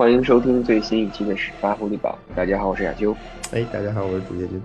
[0.00, 2.18] 欢迎收听最新一期的始发狐狸堡。
[2.34, 3.14] 大家好，我是亚秋。
[3.52, 4.58] 哎，大家好，我是主页君。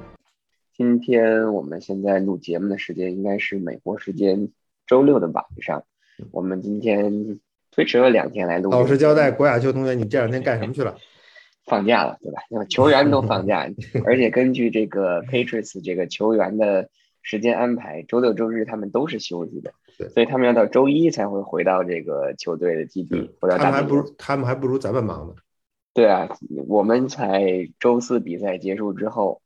[0.73, 4.47] 今天我们现在录节目的时间应该是美国时间
[4.87, 5.83] 周六的晚上。
[6.31, 8.71] 我们今天推迟了两天来录。
[8.71, 10.95] 老实交代，郭亚秋同学，你这两天干什么去了？
[11.67, 12.41] 放假了，对吧？
[12.49, 13.69] 因为球员都放假，
[14.07, 16.87] 而且根据这个 Patriots 这个球员的
[17.21, 19.73] 时间安排，周六周日他们都是休息的。
[20.13, 25.35] 所以他们要到周一才会回到这个球队的基地，回到他们还不如他们还不如咱们忙呢。
[25.93, 26.27] 对啊，
[26.67, 29.41] 我们才周四比赛结束之后，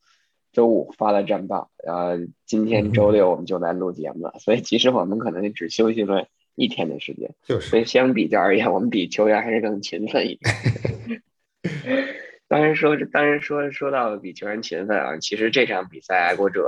[0.52, 4.34] 周五发了战报，然后今天周六我们就来录节目了。
[4.40, 6.26] 所以其实我们可能只休息了
[6.56, 11.22] 一天的时间，就是所以相比较而言，我们比球员还是更勤奋一点。
[12.48, 16.68] 当然说，当然说说到比球员勤奋啊，其实这场比赛爱国者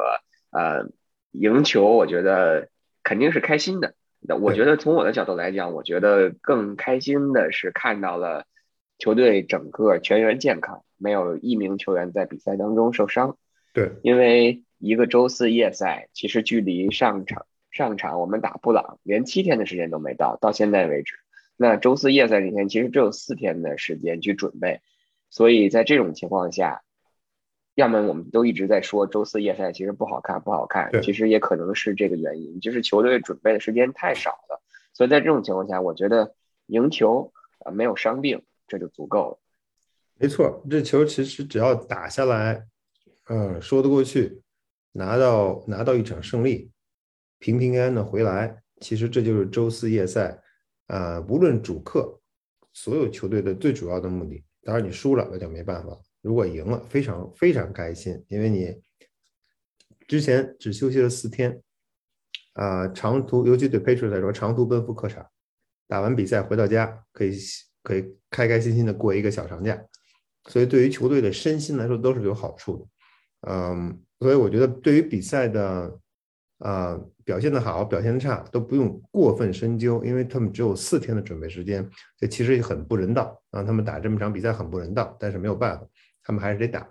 [0.52, 0.88] 呃
[1.32, 2.70] 赢球，我觉得。
[3.04, 3.96] 肯定是开心的。
[4.20, 8.46] 那我觉得从我的角度来讲，我觉得更开心的是看到了
[9.00, 13.38] 球队整个全员健康，没有一名球员在比赛当中受伤。
[13.74, 21.16] 对，因为一个周四夜赛，其实距离上场上场我们打布朗连七天的时间都没到，到现在为止，
[21.58, 24.82] 那周四夜赛那天其实只有四天的时间去准备，
[25.30, 26.82] 所以在这种情况下。
[27.75, 30.91] 要么我们都一直在说周四夜赛其实不好看，不好看。
[31.02, 34.61] 其实也可能是这个原因，就是球队准备的时间太少了。
[34.94, 36.36] 所以在这种情况下，我觉得
[36.67, 39.39] 赢球啊没有伤病这就足够了。
[40.16, 42.67] 没错，这球其实只要打下来，
[43.30, 44.42] 嗯，说得过去，
[44.92, 46.72] 拿到拿到一场胜利，
[47.39, 50.39] 平平安安的回来，其实这就是周四夜赛
[50.88, 52.19] 啊，无论主客，
[52.73, 54.44] 所有球队的最主要的目的。
[54.64, 55.98] 当然你输了那就没办法。
[56.21, 58.80] 如果赢了，非常非常开心，因为你
[60.08, 61.61] 之前只休息了四天，
[62.54, 65.26] 啊，长途，尤其对 patriot 来说，长途奔赴客场，
[65.87, 67.37] 打完比赛回到家，可以
[67.83, 69.81] 可以开开心心的过一个小长假，
[70.48, 75.99] 所以对于球队的身心来说都是有好处的，嗯，所以我觉得对于比赛的。
[76.64, 76.95] 啊，
[77.26, 85.87] 表现的好，表现的差都不用过分深究，因为他们只有四天的准备时间，这其实也很不人道，让他们打这么场比赛很不人道，但是没有办法，
[86.23, 86.87] 他们还是得打。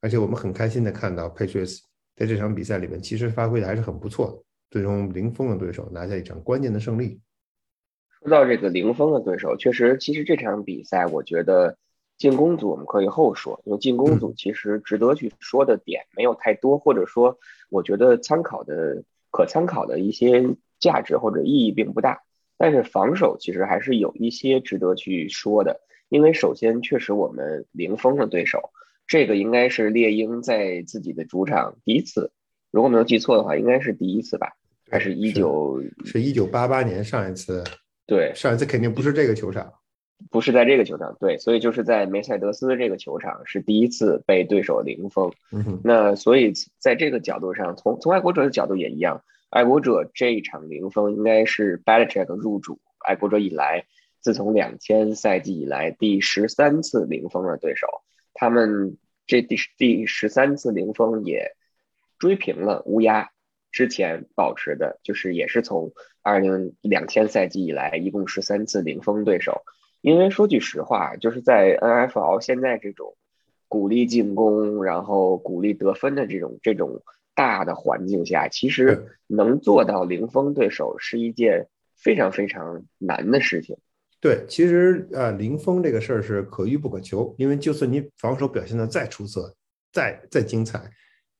[0.00, 1.80] 而且我们很开心的看到 Patriots
[2.16, 7.20] 在这场比赛里面其实发挥的还是很不错的，最终零封的对手拿下一场关键的胜利。
[8.20, 11.76] 说到这个零封的对手，确实，其实这场比赛我觉得
[12.18, 17.38] 进攻组我们可以后说，因为进攻组其实值得去说的点没有太多，或者说
[17.70, 19.04] 我觉得参考的。
[19.36, 22.22] 可参考的一些价值或者意义并不大，
[22.56, 25.80] 但是防守其实还是有一些值得去说的。
[26.08, 28.70] 因为首先确实我们零封了对手，
[29.06, 32.30] 这个应该是猎鹰在自己的主场第一次，
[32.70, 34.52] 如果没有记错的话，应该是第一次吧？
[34.90, 37.64] 还是一九是一九八八年上一次？
[38.06, 39.72] 对，上一次肯定不是这个球场。
[40.30, 45.30] 不是在这个球场，对，所以就是在梅赛德斯这个球场是第一次被对手零封。
[45.82, 53.84] 那所以在这个角度上，从从爱国者的角度也一样，爱国者这一场零封应该是 Belichick 入主爱国者以来，
[54.24, 57.86] 自从两千赛季以来第十三次零封了对手。
[58.32, 58.96] 他们
[59.26, 61.52] 这第第十三次零封也
[62.18, 63.30] 追平了乌鸦
[63.70, 65.92] 之前保持的，就是也是从
[66.22, 69.62] 二零两千赛季以来一共十三次零封对手。
[70.00, 73.16] 因为说句实话，就是在 NFL 现在这种
[73.68, 77.02] 鼓励进攻，然后鼓励得分的这种这种
[77.34, 83.76] 大的环境下，其实能做到零封对手是一件非常非常难的事情。
[84.24, 89.54] 对，其实呃，零封这个事儿是可遇不可求，因为就算你防守表现的再出色、
[89.92, 90.90] 再再精彩，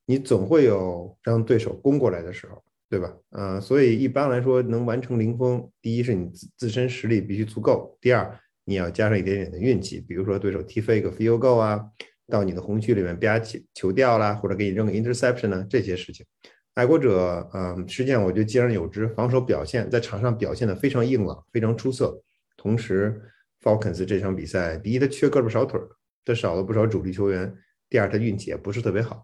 [0.04, 3.10] 你总会有让对手攻过来的时候，对吧？
[3.30, 8.38] 呃，所以一般来说，能完成零封，第一是你自自身实力必须足够，第二。
[8.66, 11.82] 你要加上一点点的运气，比如说对手踢飞一个 field goal 啊，
[12.28, 16.26] 到你的红区里面吧起球掉啦，或者给你扔个 interception 呢，这些事情。
[16.74, 22.22] 爱国者，嗯，实际上我觉得既然有之，防守表现在场上表现的非常硬朗，非常出色。
[22.64, 23.20] 同时
[23.62, 25.86] ，Falcons 这场比赛，第一他缺胳膊少腿儿，
[26.24, 27.46] 他少了不少主力球员；
[27.90, 29.22] 第二他运气也不是特别好，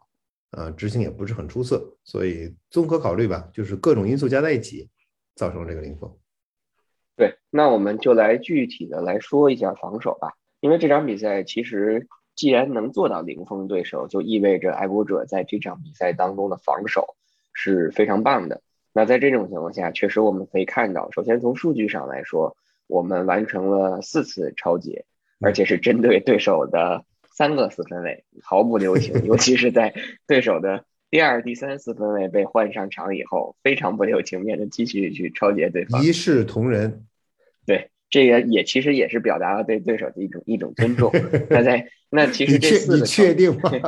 [0.51, 1.97] 啊，执行也不是很出色。
[2.05, 4.91] 所以综合考虑吧，就是各种因素加在一起，
[5.37, 6.15] 造成了这个零封。
[7.17, 10.35] 对，那我们就来具体的来说一下防守吧。
[10.61, 17.17] 因为这场比赛其实既然能做到零封对手，就意味着爱国者在这场比赛当中的防守
[17.55, 18.61] 是非常棒的。
[18.93, 22.55] 那在这种情况下，确实我们可以看到，首先从数据上来说，
[22.91, 25.05] 我们完成了四次超节，
[25.41, 29.15] 而且是针对对手的三个四分卫，毫不留情。
[29.25, 29.95] 尤其是在
[30.27, 37.07] 对手的第二、第三四分卫被换上场以后，非常不留情面的继续去超节对方，一视同仁。
[37.67, 41.13] 对，这个也其实也是表达了对对手的一种一种尊重。
[41.49, 43.71] 那在 那其实这四个，你确定吗？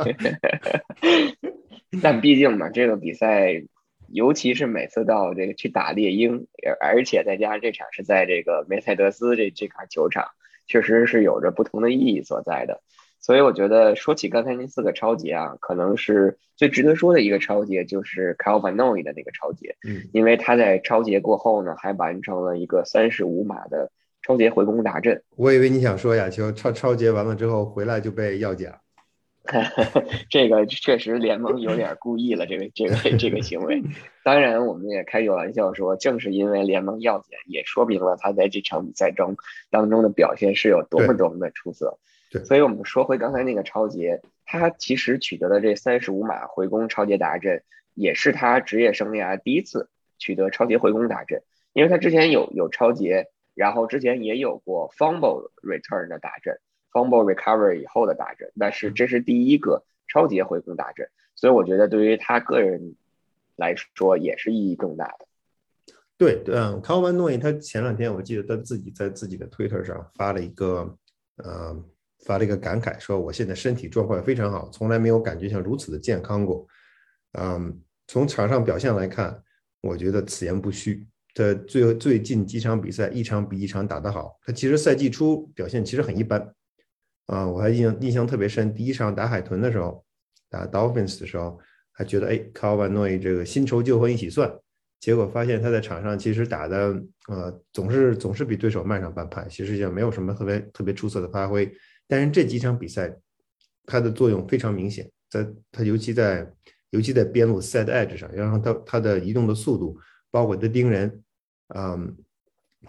[2.01, 3.63] 但毕竟嘛，这个比赛，
[4.13, 6.47] 尤其是每次到这个去打猎鹰，
[6.79, 10.27] 而且再加上这场是在这个梅赛德斯这这块球场，
[10.67, 12.81] 确实是有着不同的意义所在的。
[13.19, 23.89] 所以我觉得说起刚才那四个超节啊，可能是最值得说的一个超节，就是卡 a l v a n o 的那个超节，嗯，因为他在超节过后呢，还完成了一个三十五码的
[24.21, 25.23] 超节回攻大阵。
[25.37, 28.82] 我以为你想说亚秋超超节完了之后回来就被药检。
[30.29, 33.83] 这个确实联盟有点故意了，这个这个这个行为。
[34.23, 39.35] 当然，我们也开句玩笑说，正是因为联盟要检，也说明了他在这场比赛中
[39.69, 41.99] 当中的表现是有多么多么的出色。
[42.31, 47.63] 对，所以我们说回刚才那个超杰，他其实取得了这三十五码回攻超杰达阵，
[47.95, 51.43] 也是他职业生涯第一次取得超杰回攻达阵，
[51.73, 56.57] 因为他之前有有超杰，然后之前也有过 fumble return 的达阵。
[56.93, 62.95] Fumble recovery 以后的大阵，但是这是第一个超级回攻大阵，所以我觉得对于他个人
[63.55, 65.25] 来说也是意义更大的。
[66.15, 70.95] 对，嗯 c a l v i n o y 他前两天我记得他自己在自己的 Twitter 上发了一个，
[71.37, 71.75] 呃，
[72.25, 76.65] 发了一个感慨，说我现在身体状况非常好，从来没有感觉像如此的健康过。
[77.39, 79.41] 嗯，从场上表现来看，
[79.81, 81.07] 我觉得此言不虚。
[81.33, 86.53] 他最最近几场比赛一场比一场打得好，他其实赛季初表现其实很一般。
[87.27, 90.03] 啊，我还印印象特别深，第一场打海豚的时候，
[90.49, 91.57] 打 Dolphins 的时候，
[91.93, 94.53] 还觉得哎 c a l v i n o y 这个新仇旧恨一起算，
[94.99, 101.71] 结果发现他在场上其实打的呃总是总是比对手慢上半拍，其实也没有什么特别特别出色的发挥。
[102.07, 103.15] 但是这几场比赛，
[103.85, 106.45] 他的作用非常明显，在他尤其在
[106.89, 109.97] 尤其在边路 set edge 上，然后他他的移动的速度，
[110.29, 111.23] 包括他盯人，
[111.73, 112.17] 嗯，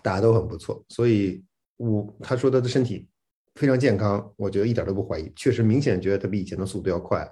[0.03, 0.85] 打都很不错。
[0.89, 1.45] 所以，
[1.77, 3.09] 我他说他的身体。
[3.55, 7.29] 非常健康，我觉得一点都不怀疑，确实明显觉得他比以前的速度要快。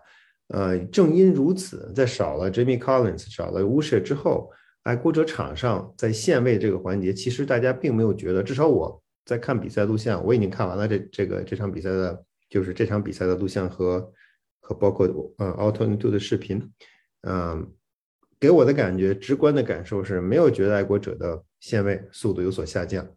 [0.48, 4.50] 呃，正因如此，在少了 Jimmy Collins、少了乌舍之后，
[4.82, 14.12] 爱国者场上在线位这个环节，其实大家并没有觉得，至少我在看比赛录像，我已经看完了这这个这场比赛的，就是这场比赛的录像和
[14.60, 15.06] 和包括
[15.38, 16.70] 呃 Auto 的视频，
[17.22, 17.66] 嗯，
[18.38, 23.08] 给我的感觉，直观的感受是没有觉得爱国者的线位速度有所下降，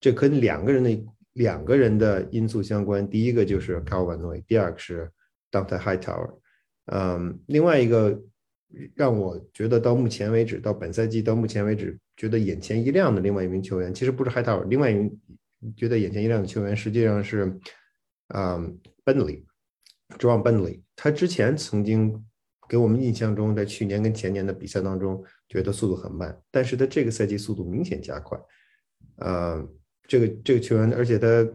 [0.00, 1.04] 这跟两个人的。
[1.38, 5.08] 两个人的因素相关，第一个就是 Calvin o y 第二个是
[5.52, 6.34] Dante Hightower。
[6.86, 8.20] 嗯，另外一个
[8.96, 15.20] 让我觉得到目前为止，到本赛季到目前为止觉得眼前一亮的另外一名球员，其实不是 Hightower，另外一名
[15.76, 17.56] 觉得眼前一亮的球员实际上是
[18.34, 20.82] 嗯 Bentley，John Benley。
[20.96, 22.24] 他之前曾经
[22.68, 28.36] 给我们印象中，在去年跟前年的比赛当中，觉得速度很慢，但是他这个赛季速度明显加快。
[29.18, 29.68] 嗯。
[30.08, 31.46] 这个这个球员，而且他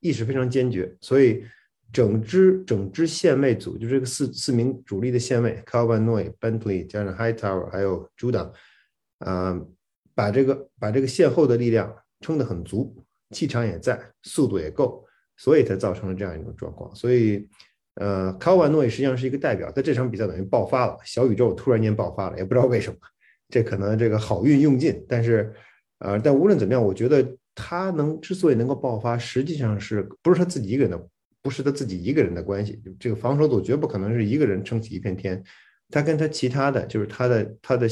[0.00, 1.44] 意识非常坚决，所以
[1.92, 8.50] 整支整支线位组就这个四四名主力的线位 c a l v i n Noy、Bentley 加上 Hightower 还有 Judah，
[9.18, 9.60] 啊，
[10.14, 12.96] 把这个把这个线后的力量撑得很足，
[13.30, 15.04] 气场也在，速度也够，
[15.36, 16.92] 所以才造成了这样一种状况。
[16.94, 17.48] 所以，
[17.94, 22.98] 呃 c a l v i n Noy 实际上是一个代表，在这场比赛等于爆发了，小宇宙突然间爆发了，也不知道为什么，
[23.48, 25.52] 这可能这个好运用尽，但是，
[25.98, 27.36] 呃，但无论怎么样，我觉得。
[27.62, 31.08] 他能之所以能够爆发，实际上是不是他自己一个人的，
[31.42, 32.82] 不是他自己一个人的关系。
[32.98, 35.44] 这个防守组绝不可能是一个人撑起一片天，
[35.90, 37.86] 他跟他其他的就是他的他的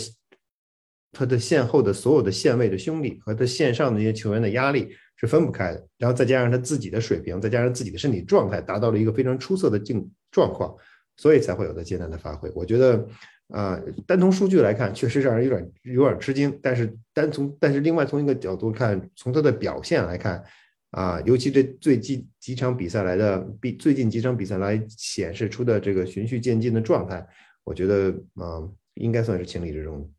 [1.13, 5.87] 他的线后的所有的线位的兄弟和他线上的那些球员的压力是分不开的。
[5.99, 10.75] 然后再加上他自己的水平，再加上自己的身体状态，达到了一个非常出色的境状况，
[11.19, 12.51] 所以才会有他艰难的发挥。
[12.55, 13.07] 我觉得。
[13.49, 16.59] 啊，单从数据来看，确实让人有点有点吃惊。
[16.62, 20.45] 但是单从但是另外从一个角度看，从他的表现来看，
[20.90, 27.26] 啊，尤其这最近几场比赛来的比最近几场比赛来显示出的这个循序渐进的状态，
[27.64, 30.12] 我觉得啊，应该算是情理之中。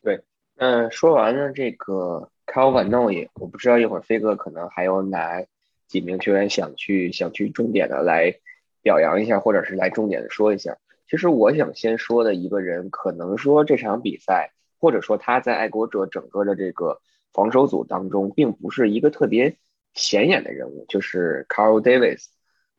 [0.00, 0.22] 对，
[0.58, 5.44] 嗯，说完了这个 Calvin Noy，我不知道一会儿飞哥可能还有哪
[5.88, 8.32] 几名球员想去想去重点的来
[8.80, 10.76] 表扬一下，或者是来重点的说一下。
[11.08, 17.00] 其实我想先说的一个人，可能说这场比赛，或者说他在爱国者整个的这个
[17.32, 19.56] 防守组当中，并不是一个特别
[19.94, 22.26] 显眼的人物，就是 Carl Davis。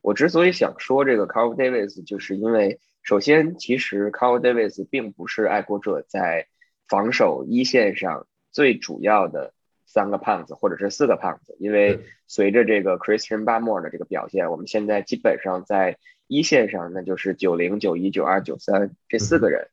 [0.00, 6.46] 我之所以想说这个 Carl Davis，就是因为首先，其实 Carl Davis 并不是爱国者在
[6.86, 9.54] 防守一线上最主要的
[9.86, 15.98] 三个胖子，或者是四个胖子，因为随着这个 Christian Barmore 的这个表现，我们现在基本上在。
[16.30, 19.68] 一线上那就是九零九一九二九三这四个人，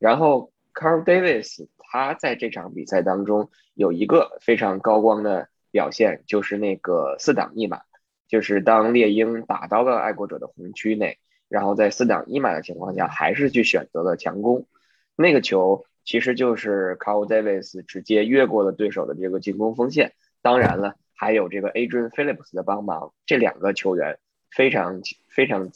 [0.00, 7.82] 然后 Carl Davis 他在这场比赛当中有一个非常高光的表现，就是那个四档一码，
[8.26, 11.18] 就是当猎鹰打到了爱国者的红区内，
[11.48, 14.66] 然后在四档一码的情况下，还是去选择了强攻。
[15.14, 20.14] 那个球其实就是 Carl Davis 直接越过了对手的这个进攻锋线。
[20.42, 24.18] 当然了，还有这个 Adrian Phillips 的帮忙，这两个球员
[24.50, 25.70] 非常非常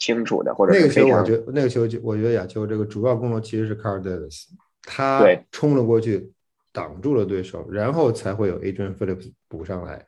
[0.00, 4.46] 清楚的，或者那个球，我觉得那个球，我觉得亚秋这个主要功劳其实是 Carl Davis，
[4.82, 6.32] 他冲了过去。
[6.72, 10.06] 挡住了对手，然后才会有 Adrian Phillips 补上来。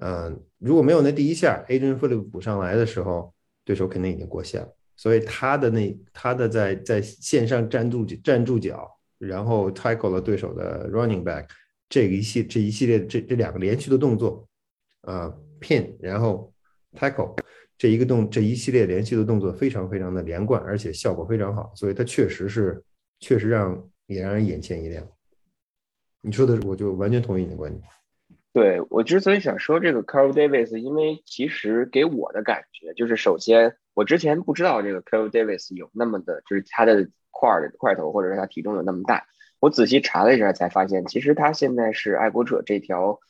[0.00, 3.30] 嗯，如果没有那第一下，Adrian Phillips 补上来的时候，
[3.62, 4.68] 对手肯定已经过线了。
[4.96, 11.44] 所以他的那他的在在线上站住站住脚，然后 tackle 了对手的 running back，
[11.90, 14.48] 这一系这一系列这这两个连续的动作，
[15.02, 15.30] 啊
[15.60, 16.50] ，pin，然后
[16.96, 17.36] tackle
[17.78, 21.72] 这一个动这一系列连续的动作非常非常的连贯，而且效果非常好。
[21.76, 22.82] 所以他确实是
[23.20, 25.06] 确实让也让人眼前一亮。
[26.20, 27.82] 你说的，我就完全同意你的观点。
[28.52, 39.24] 对我之所以想说这个 Carl Davis，因为其实给我的感觉就是，首先我之前不知道这个 Carl Davis 有那么的，就是他的块的块头，或者是他体重有那么大。
[39.60, 43.20] 我仔细查了一下，才发现其实他现在是爱国者这条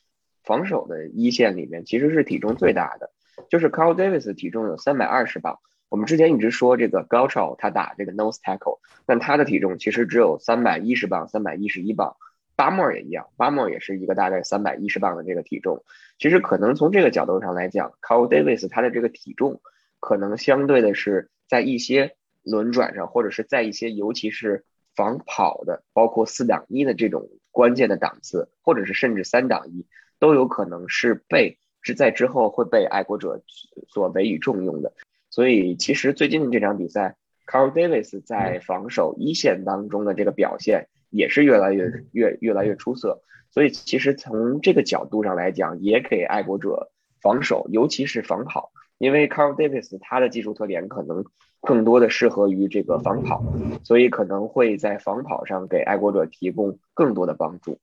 [0.45, 3.11] 防守的一线里面，其实是体重最大的。
[3.49, 5.59] 就是 Carl Davis 体重有三百二十磅。
[5.89, 12.17] 我们之前一直说这个 Gaucho 他打这个 nose tackle，但他的体重其实只有三百一十磅，三百一十一磅。
[12.57, 15.85] 巴莫也一样，巴莫也是一个大概三百一十磅的这个体重。
[16.19, 19.61] 其实可能从这个角度上来讲，Carl Davis 他的这个体重
[20.01, 24.65] 可能相对的是在一些轮转上，或者是在一些尤其是
[24.97, 29.87] 防跑的，包括四档一的这种关键的档次，或者是甚至三档一，
[30.19, 33.43] 都有可能是被是在之后会被爱国者
[33.89, 34.93] 所委以重用的。
[35.31, 37.17] 所以其实最近的这场比赛
[37.47, 40.89] ，Carl Davis 在防守一线当中的这个表现。
[41.11, 46.91] 也是越来越越越来越出色，所以其实从这个角度上来讲，也给爱国者
[47.23, 51.25] 防守，尤其是防跑，因为 Carl Davis 他的技术特点可能
[51.63, 53.43] 更多的适合于这个防跑，
[53.85, 57.79] 所以可能会在防跑上给爱国者提供更多的帮助。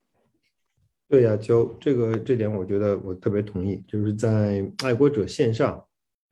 [1.08, 5.84] 对呀，就这个这点，我觉得我特别同意，就是在爱国者线上，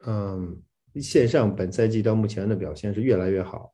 [0.06, 0.60] 嗯，
[0.96, 3.72] 线上本赛季到目前的表现是越来越好，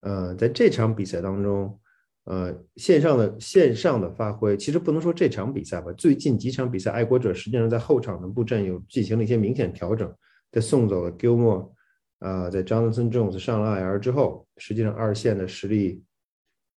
[0.00, 1.78] 呃，在这场比赛当中。
[2.24, 5.90] 呃，线上的线上的发挥，其实不能说这场比赛吧。
[5.94, 10.14] 最近几场比赛，爱国者实际上在后场的布阵有进行了一些明显调整。
[10.52, 11.72] 在送走了 Gilmore，
[12.18, 16.04] 啊，在 Jonathan Jones 上了 IR 之后，实际上二线的实力，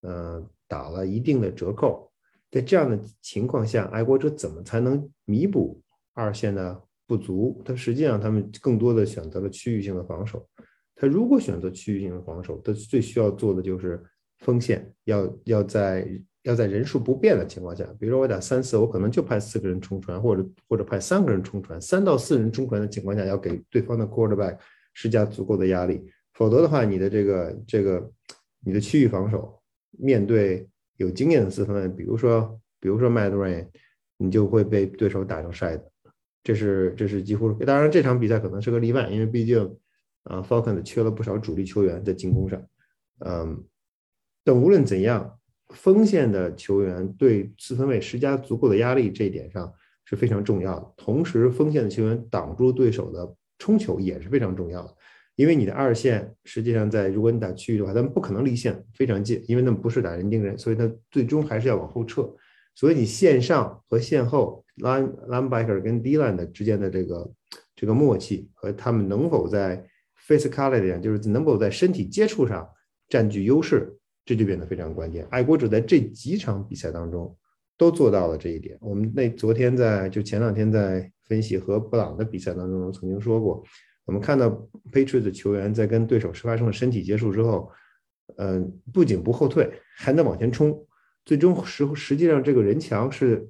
[0.02, 2.12] 呃，打了一定的折扣。
[2.54, 5.82] 在这样的情况下，爱国者怎么才能弥补
[6.14, 7.62] 二线的不足？
[7.66, 10.48] 他实际上他们更多的选择了区域性的防守。
[10.96, 14.02] 他如果选择区域性的防守，他最需要做的就是。
[14.40, 16.06] 锋线要要在
[16.42, 24.58] 要在人数不变的情况下，比如说我打三四，我可能就派四个人冲传，或者或者派三个人冲传，三到四人冲传的情况下，要给对方的 quarterback
[24.94, 28.12] 施加足够的压力，否则的话，你的这个这个
[28.66, 29.58] 你的区域防守
[29.92, 30.68] 面对
[31.04, 33.68] 有经验的四分，比如说比如说 Matt Ryan，
[34.18, 35.86] 你就会被对手打成筛子，
[36.44, 39.78] 这是这是几乎当然这场比赛可能是个例外，因为毕竟
[40.24, 42.62] 啊 Falcons 缺了不少主力球员在进攻上，
[43.20, 43.64] 嗯。
[44.46, 49.72] 但无论怎样，锋线的球员对四分卫施加足够的压力，这一点上
[50.04, 50.94] 是非常重要的。
[50.98, 54.94] 同时，锋线的球员挡住对手的冲球也是非常重要的。
[55.36, 62.30] 因为你的二线实际上在如果你打区域的话，他们不可能离线非常近，因为他们不是打人盯人，所以他最终还是要往后撤。
[62.76, 67.32] 所以你线上和线后 line linebacker 跟 D line 的之间的这个
[67.76, 69.86] 这个默契和他们能否在
[70.28, 72.68] physicality 上，就是能否在身体接触上
[73.10, 73.98] 占据优势。
[74.26, 75.28] 这就变得非常关键。
[75.32, 77.36] 爱国者在这几场比赛当中
[77.78, 78.78] 都做到了这一点。
[78.80, 83.62] 我们那昨天在就前两天在分析和布朗的比赛当中曾经说过，
[84.06, 84.50] 我们看到
[84.92, 87.72] Patriots 球员在跟对手发生了身体接触之后，
[88.38, 90.86] 嗯，不仅不后退，还能往前冲。
[91.26, 93.48] 最终实实际上这个人墙是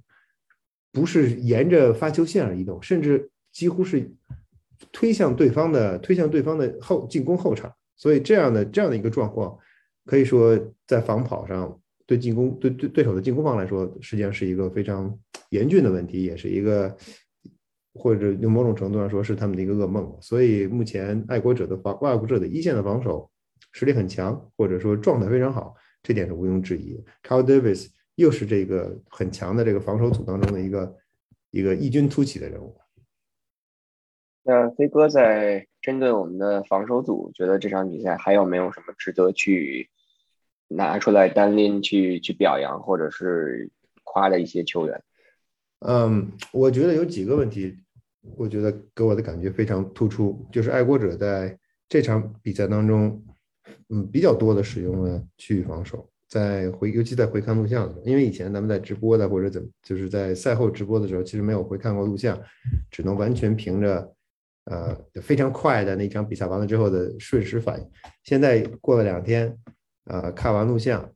[0.92, 4.12] 不是沿着发球线而移动，甚至几乎是
[4.92, 7.74] 推向对方的推向对方的后进攻后场。
[7.96, 9.58] 所以这样的这样的一个状况。
[10.06, 15.18] 可以说，在防跑上，对进攻对对对手的进攻方来说，实际上是一个非常
[15.52, 16.94] 严峻的问题，也是一个
[17.94, 20.18] 或者用某种程度上说是他们的一个噩梦。
[20.22, 23.30] 所以，目前爱国者的防爱国者的一线的防守
[23.72, 27.04] 实力很强，或者说状态非常好，这点是毋庸置疑。
[27.24, 30.96] Carl Davis 又是这个很强的这个防守组当中的一个
[31.52, 32.76] 一个异军突起的人物。
[34.44, 39.90] 那飞哥在针对我们的防守组，觉得这场比赛还有没有什么值得去
[40.68, 43.70] 拿出来单拎去去表扬或者是
[44.04, 45.02] 夸的一些球员？
[45.86, 47.78] 嗯，我觉得有几个问题，
[48.38, 51.58] 我觉得给我的感觉非常突出，就是爱国者在
[51.90, 53.22] 这场比赛当中，
[53.90, 62.40] 嗯，比较多的使用了区域防守，在回尤其在回看录像的时候，因为以前咱们在直播的或者怎么，就是在赛后直播的时候，其实没有回看过录像，
[62.90, 64.14] 只能完全凭着
[64.66, 67.86] 呃非常快的那场比赛完了之后的瞬时反应。
[68.24, 69.58] 现在过了两天，
[70.06, 71.12] 呃，看完录像。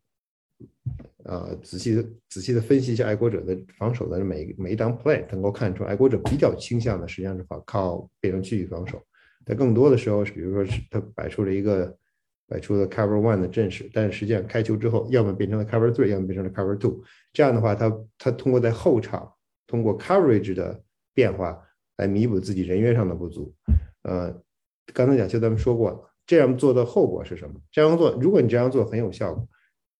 [1.27, 9.03] 呃，仔细的仔细的分析一下爱国者的防守的每每一张 play，能够看出爱国者比较倾向的实际上是靠靠变成区域防守。
[9.43, 11.93] 但更多的时候是，比如说是他摆出了一个
[12.48, 17.03] 摆出了 cover one 的阵势，但是实际上开球之后，要么变成了 cover three，要么变成了 cover two。
[17.34, 19.29] 这样的话，他他通过在后场
[19.67, 20.81] 通过 coverage 的
[21.13, 21.62] 变化
[21.98, 23.53] 来弥补自己人员上的不足。
[24.03, 24.34] 呃，
[24.93, 27.60] 刚才讲就咱们说过了，这样做的后果是什么？
[27.69, 29.46] 这样做，如果你这样做很有效果。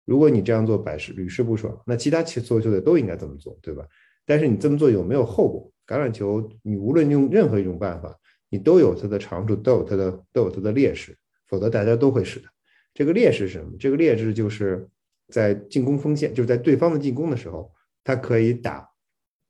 [0.08, 3.86] 如果你这样做百试屡试不爽，那其他所有球队都应该这么做，对吧？
[4.26, 5.70] 但是你这么做有没有后果？
[5.86, 8.18] 橄榄球，你无论用任何一种办法，
[8.50, 12.46] 你都有它的长处，都有它的都有它的劣势，否则大家都会使的。
[12.94, 13.72] 这个劣势是什么？
[13.78, 14.88] 这个劣势就是
[15.28, 17.70] 在进攻锋线，就是在对方的进攻的时候，
[18.04, 18.90] 他可以打，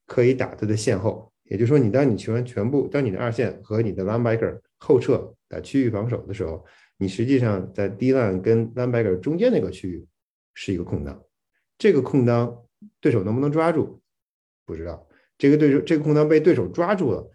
[0.05, 1.31] 可以打他的线后。
[1.45, 6.63] 也就是说，你当你球员全部，当你的二线和你的 linebacker 后撤打区域防守的时候，
[6.97, 10.05] 你实际上在 D line 跟 linebacker 中间那个区域。
[10.59, 11.21] 是一个空档，
[11.77, 12.63] 这个空档
[12.99, 14.01] 对手能不能抓住？
[14.65, 15.07] 不知道。
[15.37, 17.31] 这个对手这个空档被对手抓住了，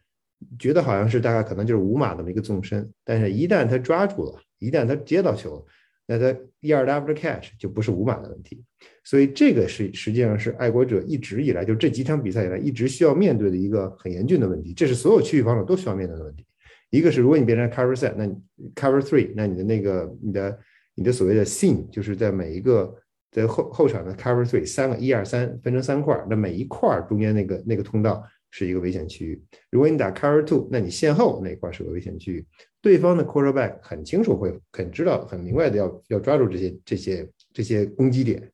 [0.59, 5.65] 觉得好像是大概可能就是五码这么一个纵深，但是一旦他抓住了，一旦他接到球，
[6.05, 8.65] 那他一二 W catch 就不是五码的问题。
[9.05, 16.45] 所以这个是实际上是爱国者一直以来就这几场比赛以来一直需要面对的一个很严峻的问题，这是所有区域防守都需要面对的问题。
[16.91, 18.27] 一个是如果你变成 cover set，那
[18.75, 20.59] cover three，那你的那个你的
[20.97, 22.93] 你的所谓的 seam 就是在每一个
[23.33, 29.43] 在后后场的 cover three 三个一二三分成三块，那每一块中间那个那个通道是一个危险区域。
[29.71, 32.47] 如果你打 cover two，那你线后那块是个危险区域。
[32.83, 38.51] 对方的 quarterback 很清楚会很知道很明白的要要抓住这些这些这些攻击点。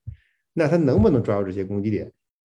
[0.53, 2.13] 那他能不能抓住这些攻击点？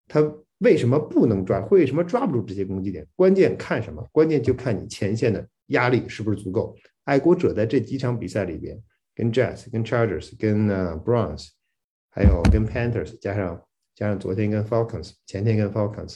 [0.07, 0.21] 他
[0.59, 1.59] 为什么不能抓？
[1.71, 3.05] 为什么抓不住这些攻击点？
[3.17, 4.07] 关键看什么？
[4.13, 6.73] 关键就看你前线的压力是不是足够。
[7.03, 8.81] 爱国者在这几场比赛里边，
[9.13, 11.49] 跟 Jets、跟 Chargers、跟呃 Browns。
[12.13, 13.59] 还有跟 Panthers 加上
[13.95, 16.15] 加上昨天跟 Falcons 前天跟 Falcons，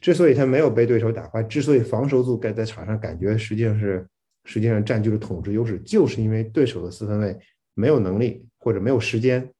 [0.00, 4.06] 之所以他没有被对手打坏，之所以防守组该在场上感觉实际上是
[4.44, 7.38] 实际上占据了统治优势，就是因为对手的四分卫
[7.74, 9.50] 没有能力或者没有时间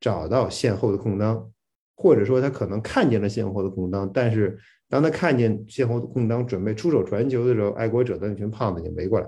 [0.00, 1.50] 找到线后的空当，
[1.96, 9.26] 或者说他可能看见了线后的空当，但是当他看见线后的空当准备出手传球的时候，爱国者的那群胖子已经围过来，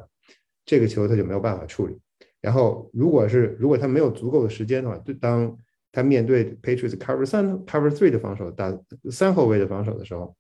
[0.65, 1.99] 这个球他就没有办法处理。
[2.41, 5.59] 然后如果是如果他没有足够的时间的话，就当
[5.97, 8.71] 他面对 Patriots cover 三 cover three 的防守，打
[9.11, 10.37] 三后卫的防守的时候，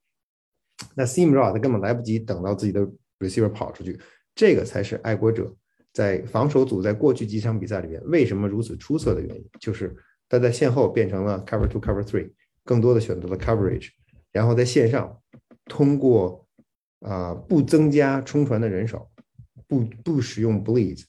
[0.94, 2.86] 那 seam r o u 他根本来不及等到自己的
[3.20, 3.98] receiver 跑出去。
[4.34, 5.50] 这个才是爱国者
[5.94, 9.96] 在防守组在过去几场比赛里面为什么如此出色的原因，就是
[10.28, 12.30] 他在线后变成了 cover two cover three，
[12.62, 13.88] 更多的选择了 coverage，
[14.32, 15.18] 然后在线上
[15.64, 16.46] 通过
[17.00, 19.08] 啊不增加冲传的人手，
[19.66, 21.04] 不不使用 bleeds，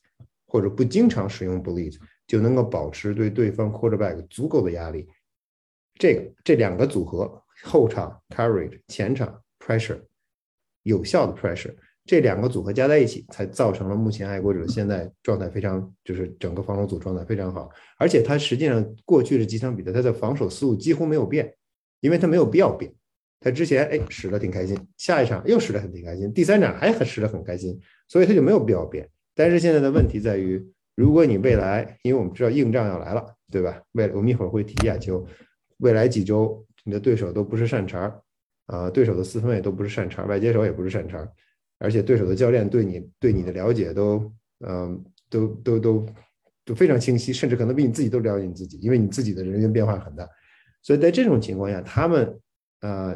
[0.46, 1.98] 或者不经常使用 bleeds。
[2.28, 5.08] 就能够保持对对方 quarterback 足够的压力。
[5.96, 10.00] 这个这两个组合，后场 coverage，前场 pressure，
[10.84, 11.74] 有效的 pressure，
[12.06, 17.68] 这两个组合加在一起，才造成了目前爱国者现在状态非常，就是整个防守组状态非常好。
[17.98, 21.52] 而且他实际上过去的几场比赛，他的防守思路几乎没有变，
[22.02, 22.94] 因为他没有必要变。
[23.40, 29.10] 他之前哎使得挺开心，下一场又使得很挺开心，第三场还很使得很开心，所以他就没有必要变。
[29.34, 30.64] 但是现在的问题在于。
[30.98, 33.80] 如果你未来，因为我们知道硬仗要来了，对吧？
[33.92, 35.24] 未来我们一会儿会提亚球，
[35.78, 38.22] 未来几周你的对手都不是善茬儿
[38.66, 41.32] 啊，对手的四分卫都不是善茬，外接手也不是善茬，
[41.78, 44.34] 而且对手的教练对你对你的了解都
[44.66, 46.06] 嗯都都都
[46.66, 50.28] 都非常清晰，甚至可能比你自己都了解你自己，因为你自己的人员变化很大，
[50.82, 52.40] 所以在这种情况下，他们
[52.82, 53.16] 呃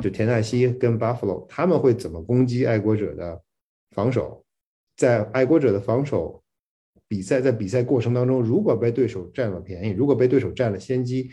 [0.00, 3.38] 就田纳西跟 Buffalo 他们会怎么攻击爱国者的
[3.90, 4.42] 防守？
[4.96, 6.42] 在爱国者的防守。
[7.08, 11.30] 比赛在比赛过程当中，如果被对手占了便宜，如果被对手占了先机，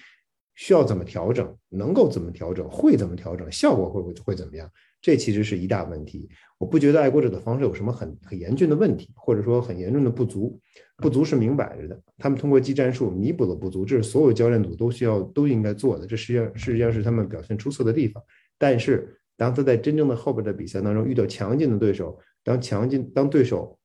[0.55, 1.53] 需要怎么调整？
[1.69, 2.69] 能够怎么调整？
[2.69, 3.51] 会怎么调整？
[3.51, 4.71] 效果会会会怎么样？
[5.01, 6.29] 这其实是一大问题。
[6.57, 10.57] 我不觉得爱国者的防守有什么很很严峻的问题，或者说很严重的不足。
[10.97, 16.07] 不足是明摆着的，他们通过技战术弥补了不足，这是所有教练组都需要都应该做的。
[16.07, 18.23] 这实际上实际上是他们表现出色的地方。
[18.57, 23.77] 但是当他在真正的后边的比赛当中遇到强劲的对手，当强劲当对手。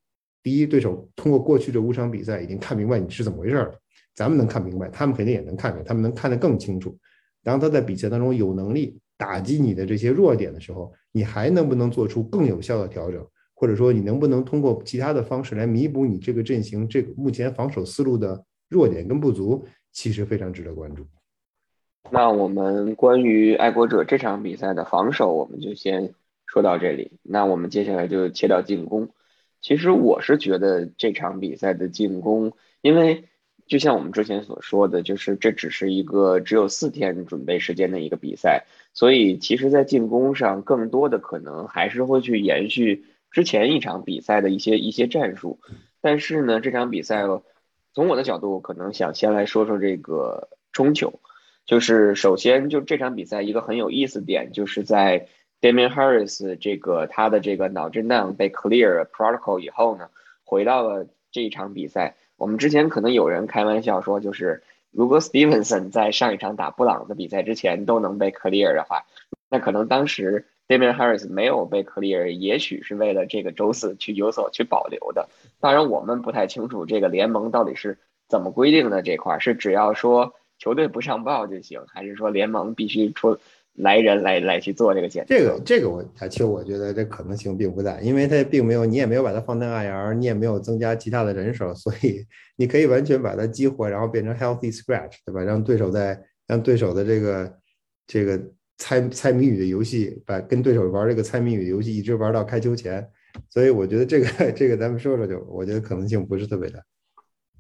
[0.42, 3.74] 第一，对手通过过去这五场比赛已经看明白你是怎么回事了。
[4.14, 6.96] 咱们能看明白，他们肯定也能看明白，他们能看得更清楚。
[7.42, 13.26] 当他在比赛当中有能力打击你的这些弱点的时候，你还能不能做出更有效的调整？
[13.55, 19.64] 或者说，你能不能通过其他的方式来弥补你这个阵型这个目前防守思路的弱点跟不足？
[19.92, 21.05] 其实非常值得关注。
[22.11, 26.14] 那我们关于爱国者这场比赛的防守，我们就先
[26.46, 27.12] 说到这里。
[27.22, 29.11] 那我们接下来就切到进攻。
[29.61, 33.25] 其实我是觉得这场比赛的进攻，因为
[33.66, 43.05] 就像我们之前所说的，就是这只是一个只有四天准备时间的一个比赛，所以其实，在进攻上更多的可能还是会去延续。
[43.31, 45.61] 之前一场比赛的一些一些战术，
[46.01, 47.23] 但是呢，这场比赛
[47.92, 51.20] 从我的角度，可能想先来说说这个冲球。
[51.64, 55.29] 就是首先，就这场比赛一个很有意思点，就是在
[55.61, 60.09] Damian Harris 这个他的这个脑震荡被 clear protocol 以后呢，
[60.44, 62.16] 回到了这一场比赛。
[62.37, 69.05] 我们之前可能有人开玩笑说，就是如果 Stevenson 在上一场打布朗的比赛之前都能被 clear 的话，
[69.49, 70.46] 那可能当时。
[70.70, 75.29] Damian Harris 没有被 clear，也许是为了这个周四去有所去保留的。
[75.59, 83.37] 当然，我们不太清楚这个联盟到底是怎么规定的这块，是只要说球队不上报就行，还是说联盟必须出
[83.82, 85.34] 来人来来去做这个检测？
[85.34, 92.24] 这个这个我其实我觉得这可能性并不大，因为他并没有，你也没有把它放在 IR，你也没有增加其他的人手，所以
[92.56, 95.42] 你可以完全把它激活，然后变成 healthy scratch，对吧？
[95.42, 97.58] 让对手在让对手的这个
[98.06, 98.40] 这个。
[98.82, 103.06] 猜猜谜语的游戏，把跟对手玩这个猜谜语游戏，一直玩到开球前，
[103.50, 106.80] 所以我觉得这个这个咱们说说就，我觉得可能性不是特别大。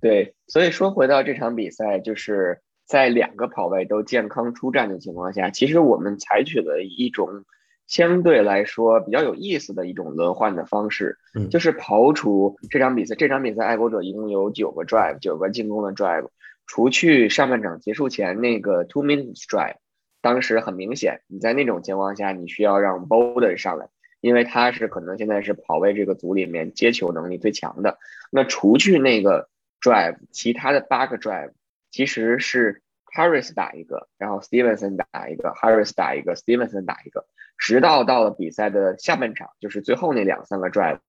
[0.00, 2.58] 对，所以说回到这场比赛，就是
[2.90, 7.44] 在两个跑位都健康出战的情况下，其实我们采取了一种
[7.86, 11.16] 相对来说比较有意思的一种轮换的方式，
[11.52, 16.30] 就是刨除这场比赛，这场比赛爱国者一共有九个 drive，九个进攻的 drive，
[16.66, 19.76] 除去上半场结束前那个 two minutes drive。
[20.20, 23.86] 当时很明显，你在那种情况下，你需要让 Bolden 上来，
[24.20, 27.98] 因为他是可能现在是跑位这个组里面接球能力最强的。
[28.32, 29.48] 那除去那个
[29.80, 31.52] drive，其他的八个 drive
[31.90, 32.82] 其实是
[33.16, 37.26] Harris 打一个，然后 Stevenson 打一个，Harris 打一个，Stevenson 打一个，
[37.58, 41.00] 直到到了比赛的下半场，就是最后那两三个 drive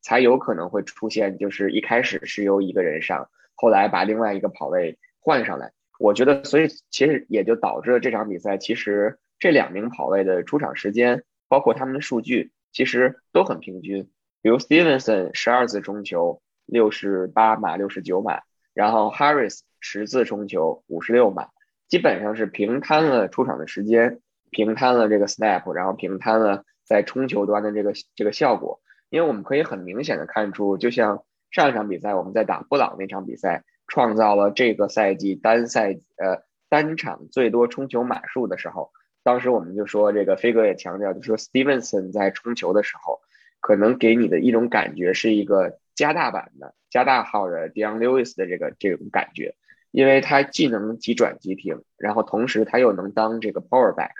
[0.00, 5.72] 才有可能会出现，就是一开始是由一个人上，后来把另外一个跑位换上来。
[5.98, 14.10] 我觉得，所以其实也就导致了这场比赛，其实这两名跑位的出场时间，包括他们的数据，其实都很平均。
[14.40, 18.40] 比如 Stevenson 十二次中球，六十八码、六十九码，
[18.74, 21.48] 然后 Harris 十次冲球，五十六码，
[21.88, 28.80] 基本上是平摊了出场的时间，平摊了这个 snap，然后平摊了在冲球端的这个这个效果。
[29.10, 33.64] 因为我们可以很明显的看出，就像上一场比赛我们在打布朗那场比赛。
[33.88, 38.90] 创造了这个赛季单赛呃单场最多冲球码数的时候，
[39.22, 43.20] 当时我们就说这个飞哥也强调，就说 Stevenson 在冲球的时候，
[43.60, 49.56] 可能给你的一种感觉是一个加大版的加大号的 Dion Lewis 的这个这种感觉，
[49.92, 54.10] 因为他既能急转急停，然后同时他又能当这个 power back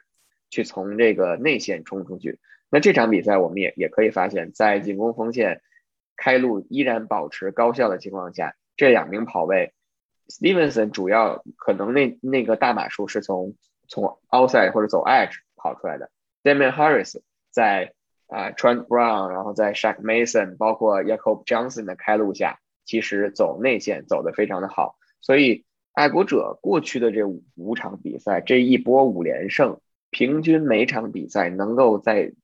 [0.50, 2.38] 去从这个内线冲出去。
[2.70, 5.62] 那这场比赛我们也也可以发现，在进攻锋线
[6.16, 8.54] 开路依然保持高效的情况下。
[8.76, 9.74] 这两名跑位
[10.28, 13.54] ，Stevenson 主要可能那那个大码数是从
[13.88, 16.10] 从 outside 或者走 edge 跑出来的。
[16.42, 17.92] Damian Harris 在
[18.28, 24.96] 啊 Trent Brown，然后在 Shaq Mason，包括 Jacob Johnson 的开路下，其实走内线走的非常的好。
[25.22, 29.80] 所以爱国者过去的这五五场比赛，这一波五连胜，
[30.10, 32.34] 平均每场比赛能够在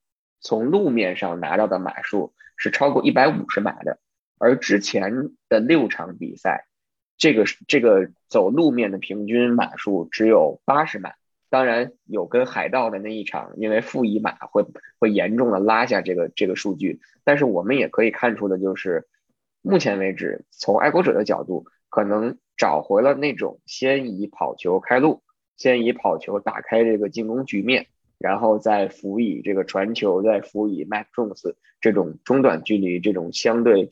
[0.41, 3.99] 从路面上拿到的码数是超过一百五十码的。
[4.39, 6.67] 而之前的六场比赛，
[7.17, 11.13] 这个这个走路面的平均码数只有八十码。
[11.51, 14.67] 当然有跟海盗的那一场，因为负一码会
[14.99, 17.01] 会严重的拉下这个这个数据。
[17.25, 19.09] 但是我们也可以看出的就是，
[19.63, 25.23] 目前为止，从爱国者的角度，可能找回了那种先以跑球开路，
[25.57, 27.87] 先以跑球打开这个进攻局面，
[28.19, 33.91] 然后再辅以这个传球，再辅以 Mac Jones 这种中短距离这种相对。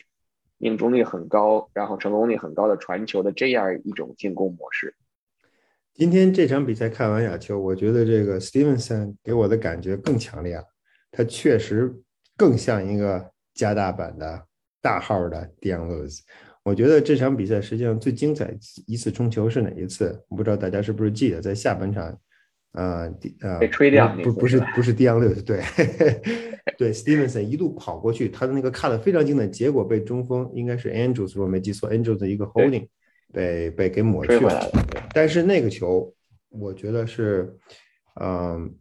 [0.59, 4.95] 命中率很高，然后成功率很高的传球的这样一种进攻模式。
[5.93, 10.65] 今天这场比赛看完亚球，我觉得这个 Stevenson 给我的感觉更强烈了。
[11.13, 11.95] 他确实
[12.39, 14.47] 更像一个加大版的
[14.81, 16.21] 大号的 Dion Lewis。
[16.67, 18.53] 我觉得这场比赛实际上最精彩
[18.89, 20.21] 一次冲球是哪一次？
[20.29, 22.19] 我不知道大家是不是记得，在下半场。
[22.73, 23.09] 啊，
[23.41, 25.63] 呃，被吹掉，不不是不是 Dion 对
[26.77, 32.89] 对，Stevenson 一路跑过去，他的那个看的非常精彩，结果被中锋应该是 Andrews，如果没记错，Andrews 的一个 holding
[33.33, 34.71] 被被给抹去了。
[35.15, 36.13] 但是那个球
[36.51, 37.57] 我觉得是，
[38.21, 38.75] 嗯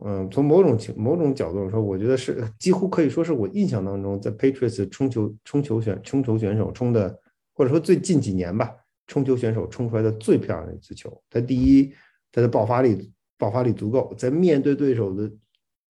[0.00, 7.18] 嗯，从某种情某种角度上说，我觉得是几乎可以说是我印象当中在 Patriots 冲球冲球选冲球选手冲的，
[7.52, 8.74] 或者说最近几年吧，
[9.06, 11.22] 冲球选手冲出来的最漂亮的一次球。
[11.28, 11.92] 他第一，
[12.32, 15.30] 他的爆发力爆发力足够，在面对对手的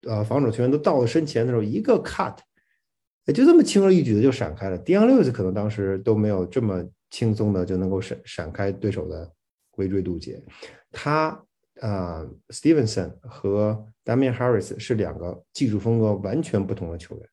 [0.02, 2.36] 呃防守球员都到了身前的时候，一个 cut，
[3.24, 4.78] 也就这么轻而易举的就闪开了。
[4.80, 9.32] Dion Lewis 可能当时都没有这么轻松的就能够闪闪开对手的
[9.76, 10.42] 围追堵截。
[10.92, 11.42] 他
[11.80, 17.28] 啊，Stevenson 和 Damian Harris 是两个技术风格完全不同的球员。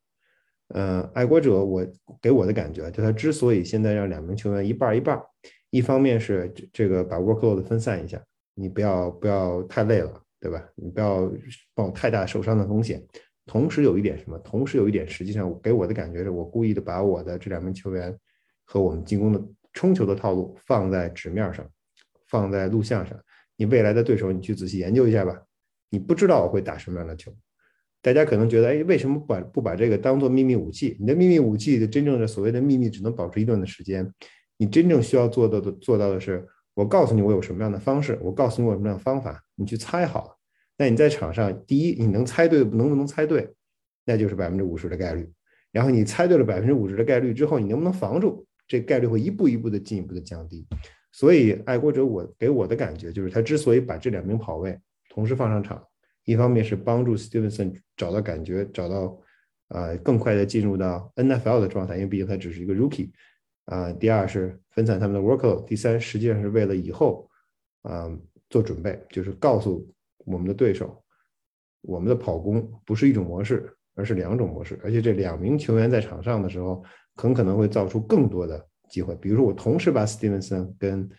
[0.70, 1.86] 呃，爱国者我
[2.22, 5.22] 给我的感觉，就他之所以现在让两名球员一半一半，
[5.70, 8.20] 一方面是这个把 workload 分散一下，
[8.56, 10.64] 你不要不要太累了，对吧？
[10.76, 11.32] 你不要
[11.76, 13.06] 抱太大受伤的风险。
[13.46, 14.38] 同时有一点什么？
[14.40, 18.18] 同时有一点，实际上给我的感觉是我故意的把我的这两名球员
[18.66, 19.42] 和我们进攻的
[19.74, 21.70] 冲球的套路放在纸面上，
[22.30, 23.20] 放在录像上。
[23.64, 25.42] 你未来的对手，你去仔细研究一下吧。
[25.90, 27.34] 你不知道我会打什么样的球。
[28.02, 30.98] 大家可能觉得，哎，为什么不把不把这个当做秘密武器？
[31.00, 34.12] 你的秘密武器的真正的所谓的秘密，只能保持一段的时间。
[34.58, 40.36] 你真正需要做到的，做到的是，我告诉你我有什么样的方式，我告诉你我什么样的方法，你去猜好了。
[40.78, 43.50] 那你在场上，第一，你能猜对，能不能猜对，
[44.06, 45.32] 那就是百分之五十的概率。
[45.72, 48.46] 然后你猜对了百分之五十的概率之后，你能不能防住？
[48.68, 50.68] 这概率会一步一步的进一步的降低。
[51.16, 54.78] 所以，爱国者我给我的感觉就是，他之所以把这两名跑位
[55.10, 55.82] 同时放上场，
[56.26, 59.16] 一方面是帮助 Stevenson 找到感觉，找到
[59.68, 63.12] 啊更快的进入到 NFL 的状态，因为毕竟他只是一个 Rookie
[63.66, 63.94] 啊。
[63.94, 67.30] 第二是分散他们的 workload，第三实际上是为了以后
[67.84, 68.10] 啊
[68.50, 69.88] 做准备，就是告诉
[70.26, 71.00] 我们的对手，
[71.82, 76.84] 我们的跑攻不是一种模式，而是两种模式，而且这两名球员在场上的时候，
[77.18, 78.68] 很可能会造出更多的。
[78.90, 81.10] 机会，比如说我同时把 Stevenson 跟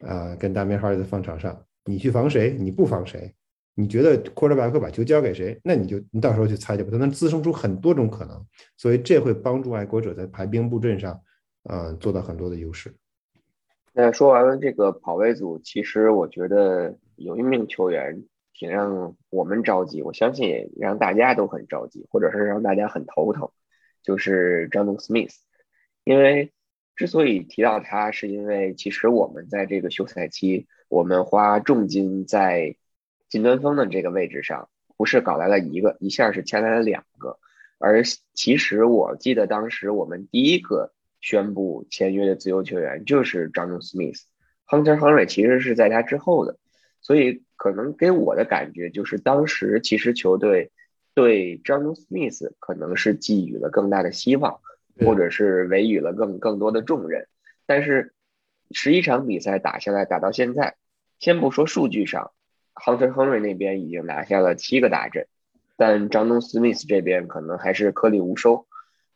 [0.00, 2.56] 啊跟大面哈的放场上，你去防谁？
[2.58, 3.34] 你不防谁？
[3.74, 5.58] 你觉得 Quarterback 把球交给谁？
[5.64, 11.18] 那你就你到时候去猜去吧，它能滋生出很多种可能，所以这会帮助爱国者在排兵布阵上
[11.64, 12.94] 呃做到很多的优势。
[13.92, 23.48] 那说完了这个跑位组，其实我觉得有一名球员挺让我们着急，我相信也让大家都很着急，或者是让大家很头疼，
[24.02, 25.34] 就是张东 Smith，
[26.04, 26.52] 因为。
[27.00, 32.76] 之所以提到他，是因为其实我们在这个休赛期，我们花重金在
[33.30, 37.38] 近端锋的这个位置上，不是搞来了一个，一下是签来了两个。
[37.78, 38.02] 而
[38.34, 46.58] 其实我记得当时我们第一个宣布签约的自由球员就是张东 Smith，Hunter Henry 其实是在他之后的，
[47.00, 50.70] 所以可能给我的感觉就是当时其实球队
[51.14, 54.60] 对张东 Smith 可能是寄予了更大的希望。
[55.04, 57.26] 或者是委予了更更多的重任，
[57.66, 58.12] 但是
[58.70, 60.76] 十一场比赛打下来，打到现在，
[61.18, 62.32] 先不说数据上
[62.74, 65.26] ，Hunter Henry 那边已经拿下了七个大阵，
[65.76, 68.66] 但张东 Smith 这边可能还是颗粒无收，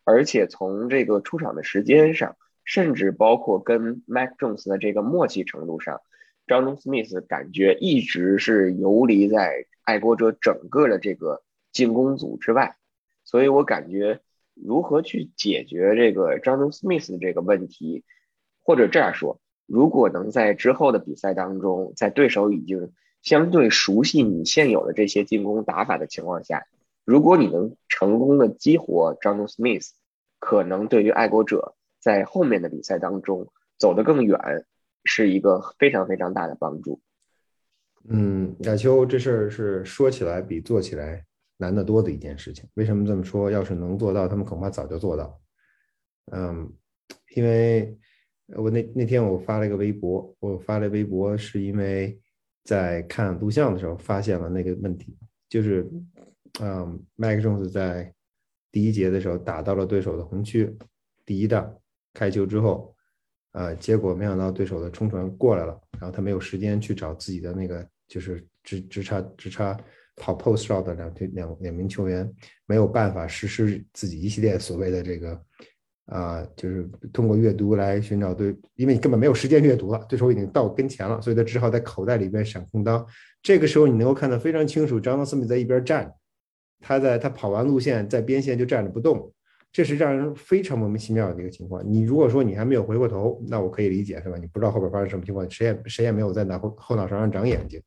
[0.04, 6.00] 而且从这个出场的时间上，甚至包括跟 Mac Jones 的这个默契程度上，
[6.46, 11.42] 张东 Smith 感觉一直是游离在爱国者整个的这个
[11.72, 12.76] 进攻组之外，
[13.24, 14.20] 所以我感觉。
[14.54, 18.04] 如何去解决这个 John Smith 的这个问题？
[18.62, 26.64] 或者这样说，如果能在之后的比赛当中，在对手已经相对熟悉你现有的这些进攻打法的情况下，
[27.04, 29.90] 如果你能成功的激活 John Smith，
[30.38, 34.64] 可能对于爱国者在后面的比赛当中走得更远，
[35.04, 37.00] 是一个非常非常大的帮助。
[38.08, 41.24] 嗯，亚秋，这事儿是说起来比做起来。
[41.56, 43.50] 难得多的一件事情，为什么这么说？
[43.50, 45.40] 要是能做到，他们恐怕早就做到。
[46.32, 46.72] 嗯，
[47.36, 47.96] 因为
[48.56, 52.18] 我那那天我发了一个微博，我发了微博是因为
[52.64, 55.16] 在看录像的时候发现了那个问题，
[55.48, 55.88] 就是
[56.60, 58.12] 嗯，麦克琼斯在
[58.72, 60.76] 第一节的时候打到了对手的红区，
[61.24, 61.72] 第一档
[62.12, 62.94] 开球之后，
[63.52, 69.78] 呃，结果没想到对手的冲传过来了，然后他没有时间去找自己的那个就是直直插直插。
[70.16, 72.30] 跑 post route 的两队两两名球员
[72.66, 75.40] 没有办法实施自己一系列所谓的这个
[76.06, 83.04] 啊，就是通过阅读来寻找对，因为你根本没有时间阅读了，对手已经到跟前了，所以他只好在口袋里边闪空当。
[83.42, 86.14] 这个时候你能够看得非常清楚，张东斯密在一边站着，
[86.80, 89.32] 他在他跑完路线在边线就站着不动，
[89.72, 91.82] 这是让人非常莫名其妙的一个情况。
[91.90, 94.36] 你如果说你还没有回过头，那我可以理解是吧？
[94.36, 97.82] 你不知道后边发生什么情况，谁也谁也没有在脑后后脑勺上长眼睛。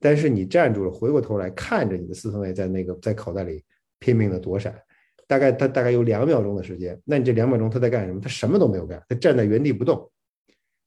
[0.00, 3.62] 但是你站住了，回过头来看着你的四分卫在那个在口袋里
[3.98, 4.74] 拼命的躲闪，
[5.26, 6.98] 大概他大概有两秒钟的时间。
[7.04, 8.20] 那你这两秒钟他在干什么？
[8.20, 10.10] 他什么都没有干，他站在原地不动。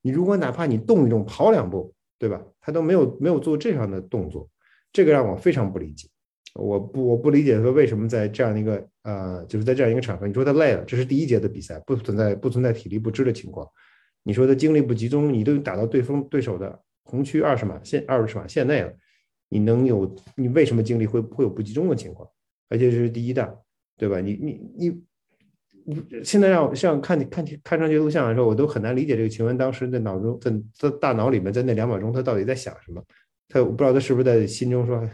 [0.02, 2.44] 你如果哪怕你动一动，跑两步，对吧？
[2.60, 4.50] 他都没有没有做这样的动作，
[4.92, 6.10] 这个让我非常不理解。
[6.56, 13.68] 我不我不理解说为什么在这样一个呃，就是在这样一个场合，你说他累了，这是第一节的比赛，不存在不存在体力不支的情况。
[14.24, 18.94] 你说他精力不集中，你都打到对方对手的红区二十码线二十码线内了，
[19.54, 22.28] 你能有你为什么精力会会有不集中的情况？
[22.70, 23.56] 而且这是第一弹，
[23.98, 24.20] 对吧？
[24.20, 24.60] 你你
[25.86, 33.04] 你现在让我像看看看上去录像的时候，我都很难理解这个球员当时在脑中在在大脑里面在那两秒钟他到底在想什么？
[33.48, 35.08] 他我不知道他是不是在心中说。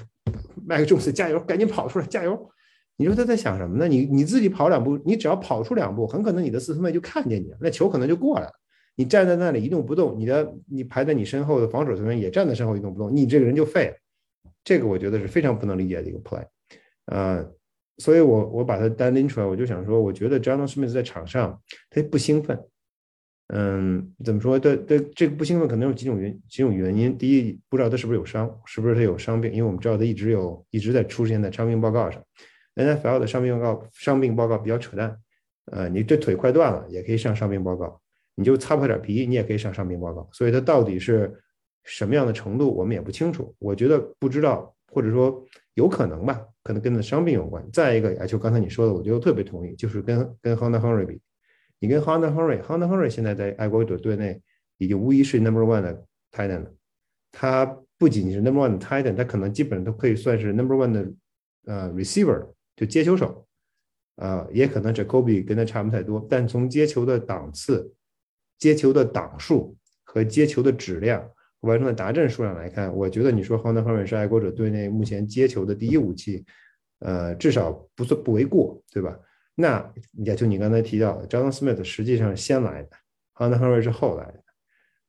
[0.65, 2.49] 麦克琼斯加油，赶紧跑出来，加油！
[2.97, 3.87] 你说他在想什么呢？
[3.87, 8.51] 你你自己跑两步，你只要跑出两步，很可能你的四分卫就看见你了，那球可能就过来了。
[8.95, 13.95] 你站在那里一动不动，你的你排在你身后的防守球员也站在身后一动不动，你这个人就废了。
[14.69, 16.45] 这个我觉得是非常不能理解的一个 play，
[17.05, 17.43] 啊，
[17.97, 22.55] 所以我我把它单拎出来，我就想说，我觉得 j o h n Smith 在场上他不兴奋。
[23.47, 24.59] 嗯，怎么说？
[24.59, 27.17] 的的这个不兴奋可能有几种原几种原因。
[27.17, 29.51] 第一，不知道他是不是有伤，是不是他有伤病？
[29.51, 32.23] 因为我们知道他一直有一直在出现在伤病报告上。
[32.75, 35.17] NFL 的伤病报告伤病报告比较扯淡。
[35.71, 37.99] 呃，你这腿快断了也可以上伤病报告，
[38.35, 40.29] 你就擦破点皮你也可以上伤病报告。
[40.31, 41.35] 所以他到底是
[41.89, 43.53] 什么样的程度，我们也不清楚。
[43.57, 47.67] 我觉得不知道，或者说有可能吧，可能跟他伤病有关。
[47.71, 51.19] 再一个，啊，就刚才你说的，我觉得特别同意，就是跟跟 Hunter Henry 比。
[51.79, 54.39] 你跟 Hunter Henry，Hunter Henry 现在在爱国者队内
[54.77, 56.71] 已经无疑是 Number One 的 Titan 了。
[57.31, 57.65] 他
[57.97, 61.11] 不仅仅是 Number One 的 Titan，他可能基本上都可以算是 Number One 的
[61.65, 63.45] 呃 Receiver，就接球手。
[64.17, 67.93] 啊，也可能 Jacoby 跟他差不太多，但从接球的档次、
[68.57, 71.25] 接球的档数和接球的质量、
[71.61, 76.45] 完成的达阵数量来看，我觉得你说 Hunter Henry 是爱国者队内目前接球的第一武器，
[76.99, 79.17] 呃，至少不算不为过，对吧？
[79.55, 79.93] 那
[80.23, 82.89] 也就你刚才提到的，John Smith 实际上先来的
[83.35, 84.43] ，Hunter Henry 是后来的。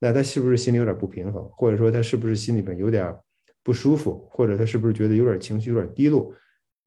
[0.03, 3.15] 那他是不是心里有点不平衡，或者说他是不是心里边有点
[3.63, 6.33] 不舒服，或者他是不是觉得有点情绪有点低落？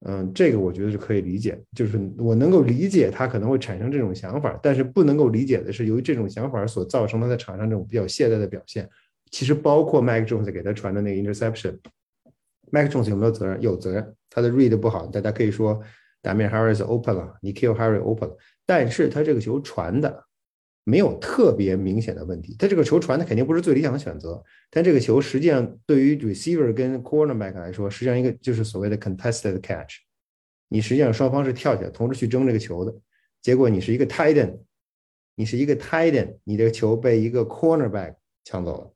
[0.05, 8.89] 嗯，这个我觉得是可以理解，就是我能够理解他可能会产生这种想法，但是不能够理解的是，由于这种想法所造成他在场上这种比较懈怠的表现，
[9.33, 13.59] 其实包括 Mike Jones 给他传的那个 interception，Mike Jones 有没有责任？
[13.59, 15.81] 有责任，他的 read 不好，大家可以说。
[16.21, 20.23] 打面 Harris open 了，你 kill Harry open 了，但是他这个球传的
[20.85, 22.55] 没有特别明显的问题。
[22.57, 29.95] 他这个球传的肯定不是最理想的选择，但这个球实际上对于 receiver 跟 cornerback 来说，实际上一个就是所谓的 contested catch。
[30.69, 32.95] 你实际上双方是跳起来同时去争这个球的，
[33.41, 34.59] 结果你是一个 t i t a n
[35.35, 38.15] 你是一个 t i t a n 你这个球被一个 cornerback
[38.45, 38.92] 抢走了，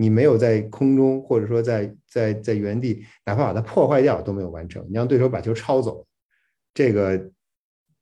[0.00, 6.06] 你没有在空中或者说在在在原地，哪怕把它破坏掉都没有完成，你让对手把球抄走。
[6.72, 7.30] 这个，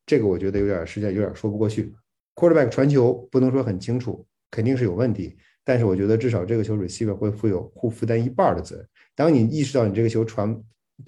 [0.07, 1.93] 这个我觉得有点实际上有点说不过去。
[2.37, 5.37] Quarterback 传球不能说很清楚，肯定是有问题。
[5.65, 8.89] 但是我觉得至少这个球 Receiver 会负有负负担一半的责任。
[9.17, 10.57] 当你意识到你这个球传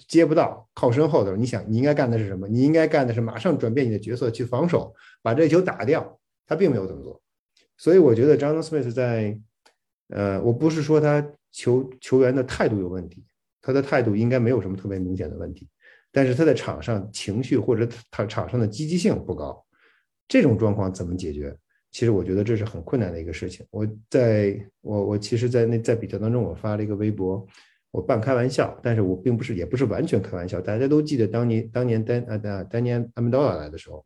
[0.09, 2.49] 接不到，靠身后的时候，你想你应该干的是什么？
[2.49, 6.19] 你应该干的是马上转变你的角色去防守，把这球打掉。
[6.45, 7.21] 他并没有这么做。
[7.77, 9.39] 所以我觉得 John Smith 在，
[10.11, 13.25] 呃，我不是说他球球员的态度有问题，
[13.61, 15.67] 他的态度应该没有什么特别明显的问题。
[16.11, 19.65] 但是他在场上情绪或者他场上的积极性不高，
[20.27, 21.55] 这种状况怎么解决？
[21.91, 23.65] 其实我觉得这是很困难的一个事情。
[23.69, 27.45] 我在我我其实，在那在比赛当中，我发了一个微博，
[27.91, 30.61] 我半开玩笑，但是我并不是也不是完全开玩笑。
[30.61, 34.05] 大家都记得当年当年丹啊丹当年阿曼多拉来的时候，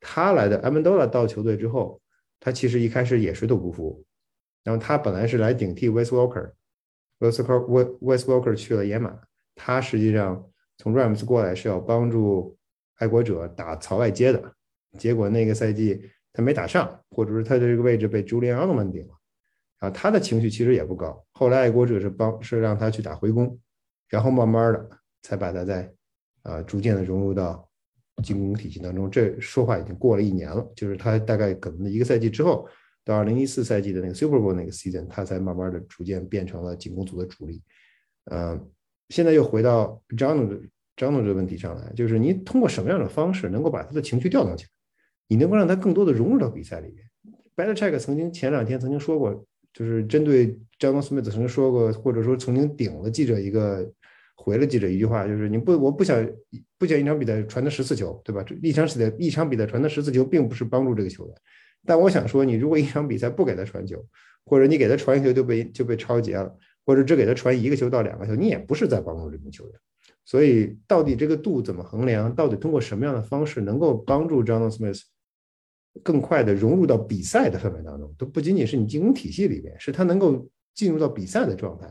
[0.00, 2.00] 他来的阿曼多拉到球队之后，
[2.40, 4.02] 他其实一开始也水土不服，
[4.64, 9.18] 然后他本来是来顶替 Wes Walker，Wes Walker Wes Walker 去了野马，
[9.54, 10.44] 他实际上。
[10.78, 12.56] 从 Rams 过来是要帮助
[12.96, 14.52] 爱国者打槽外接的，
[14.98, 19.14] 结果那个赛季他没打上，或者是他的这个位置被 Julian Edelman 顶了，
[19.78, 21.24] 啊，他的情绪其实也不高。
[21.32, 23.56] 后来爱国者是帮是让他去打回攻，
[24.08, 24.90] 然后慢慢的
[25.22, 25.88] 才把他在
[26.42, 27.68] 啊逐渐的融入到
[28.24, 29.08] 进攻体系当中。
[29.08, 32.68] 这说话已经过了一年了，就是他大概可能一个赛季之后，
[33.04, 37.62] 到二零一四赛季的那个 Super Bowl 那个 season，他才慢慢的逐渐变成了进攻组的主力，
[38.30, 38.68] 嗯。
[39.08, 40.58] 现在又回到张总的
[40.96, 44.70] 张总这个问题上来，就是你通过什么样的方式能够把他的情绪调动起来？
[45.28, 47.04] 你能够让他更多的融入到比赛里面
[47.54, 49.44] ？Belichick 曾经前两天曾经说过，
[49.74, 53.86] 就是针对张东斯密曾经说过，或者说曾经顶了记者一个，
[54.34, 56.26] 回了记者一句话，就是你不我不想
[56.78, 58.42] 不想一场比赛传的十四球，对吧？
[58.42, 61.36] 这一场比赛一场比赛传的十四球，并不是帮助这个球员。
[61.86, 64.04] 但我想说，你如果一场比赛不给他传球，
[64.44, 66.56] 或者你给他传球就被就被超截了。
[66.84, 69.74] 或者只给他传一个球到两个球，你也不是在帮助这名球员。
[70.24, 72.34] 所以，到底这个度怎么衡量？
[72.34, 75.00] 到底通过什么样的方式能够帮助 John Smith
[76.02, 78.12] 更快的融入到比赛的氛围当中？
[78.18, 81.88] 都不仅仅是你进攻体系里面，是他能够进入到比赛的状态，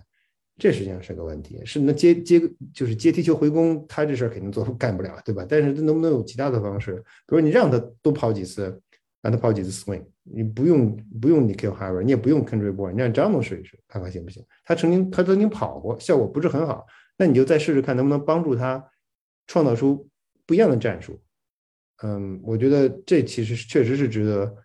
[0.58, 1.62] 这实际上是个问题。
[1.64, 2.42] 是那接接
[2.74, 5.46] 就是接踢球回攻，他这事儿肯定做干不了，对吧？
[5.48, 6.96] 但是他能不能有其他的方式？
[7.26, 8.78] 比如你让他多跑几次，
[9.22, 14.44] 让他跑几次 swing，你不用不用你 kill Harvey，你也不用 Kendrick Bourne，你让张东试一试，看看行不行？
[14.66, 16.86] 他曾经他曾经跑过，效果不是很好，
[17.18, 18.84] 那你就再试试看能不能帮助他
[19.48, 20.10] 创造出
[20.46, 21.22] 不一样的战术。
[22.04, 24.56] 嗯，我觉得这其实确实是值得。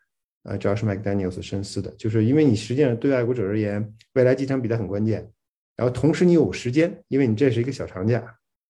[0.48, 5.28] 呃，Josh McDaniels 深思的，就是因为你实际上对爱国者而言，未来几场比赛很关键，
[5.74, 8.24] 然后同时你有时间，因为你这是一个小长假，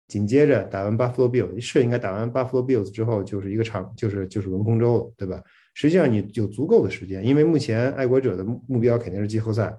[0.07, 5.43] 紧接着打完 Buffalo Bills，是应该打完 Buffalo Bills 之后就是一个长，就是就是轮空周了，对吧？
[5.75, 9.77] 实际上你有足够的时间，因为目前爱国者的目标肯定是季后赛，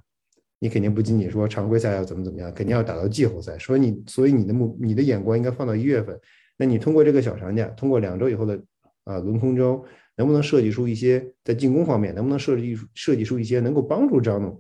[0.60, 6.20] 你肯定不仅仅说常规赛要怎么怎么样，肯定要打到季后赛，所以你所以你的目你的眼光应该放到一月份，
[6.58, 8.62] 那你通过这个小长假，通过两周以后的
[9.06, 9.84] 啊轮空周。
[10.18, 14.58] 能不能设计出一些在进攻方面，能不能设计设计出一些能够帮助张总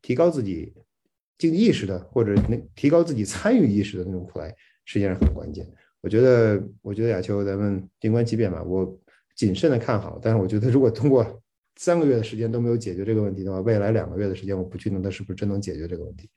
[0.00, 0.72] 提高自己
[1.38, 4.54] 竞技意识的，或者能提高自己参与意识的那种 play，
[4.84, 5.66] 实际上很关键。
[6.02, 8.62] 我觉得，我觉得亚秋，咱们静观其变吧。
[8.62, 8.96] 我
[9.42, 11.26] 谨慎的看好，但是我觉得如果通过
[11.74, 16.30] 三个月的时间都没有解决这个问题的话，未来两个月的时间，我不确定他是不是真能解决这个问题。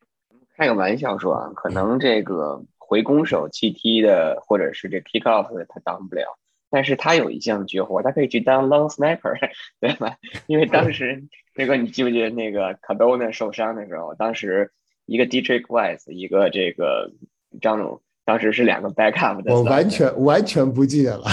[0.58, 6.24] 开个玩笑说啊，可能这个回攻手弃踢的，或者是这 kick off 的，他当不了。
[6.72, 9.38] 但是他有一项绝活，他可以去当 long sniper，
[9.80, 10.18] 对吧？
[10.48, 11.24] 因为当时
[11.56, 14.72] 那个你记不记得那个 Cardona 受伤的时候，当时
[15.06, 17.12] 一个 Dietrich Weiss，一个这个
[17.62, 19.54] 张总，当时是两个 backup 的。
[19.54, 21.26] 我完全完全不记得了，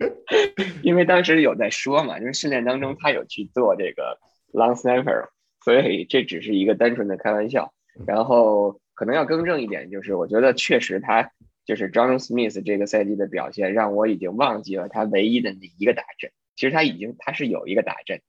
[0.82, 4.18] 因为当时有在说嘛，就是训练当中他有去做这个
[4.52, 5.28] long sniper，
[5.64, 7.72] 所以这只是一个单纯的开玩笑。
[8.06, 11.30] 然后可能要更正一点，就是我觉得确实他。
[11.66, 16.32] 就是 John Smith 这个赛季的表现，让我已经忘记了他唯一的那一个打阵。
[16.56, 18.22] 其实他已经他是有一个打阵，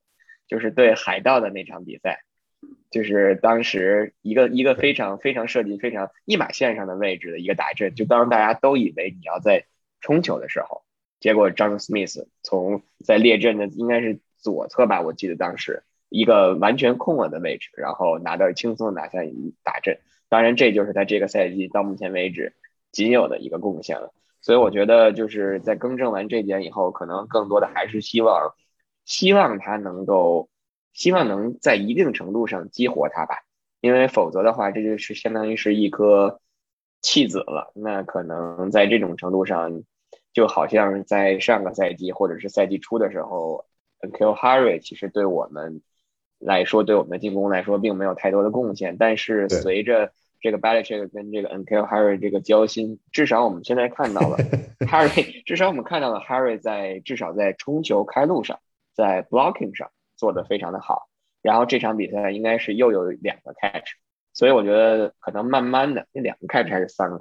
[0.47, 2.19] 就是对海盗的那场比赛，
[2.91, 7.95] 就是当时一个一个非常非常设计非常一码线上的位置的一个打阵。
[7.95, 9.65] 就当大家都以为你要在
[10.01, 10.84] 冲球的时候，
[11.22, 19.99] 结果 John Smith 从在列阵的应该是左侧吧，我记得当时一个完全空了的位置，然后拿到轻松拿下一打阵。
[20.28, 22.53] 当然，这就是他这个赛季到目前为止。
[22.93, 24.11] 仅有的一个贡献了，
[24.41, 28.53] 所以我觉得就是在更正完这点以后，可能更多的还是希望，
[29.05, 30.49] 希望他能够，
[30.91, 33.45] 希望能在一定程度上激活他吧，
[33.80, 36.41] 因为否则的话，这就是相当于是一颗
[37.01, 37.72] 弃子了。
[37.76, 39.84] 那可能在这种程度上，
[40.34, 43.65] 就好像在上个赛季或者是赛季初的时候
[44.01, 45.82] ，Kill Harry 其实对我们
[46.39, 51.75] 来说，对我们的进攻来说，并没有太多的贡献，但是随着这个 Belichick 跟这个 N.K.
[51.82, 54.38] Harry 这个交心，至少我们现在看到了
[54.88, 58.59] Harry，至少我们看到了 Harry 在至少在冲球开路上，
[58.95, 61.09] 在 blocking 上做的非常的好。
[61.43, 63.97] 然后这场比赛应该是又有两个 catch，
[64.34, 67.19] 所以我觉得可能慢慢的那两个 catch 还是三个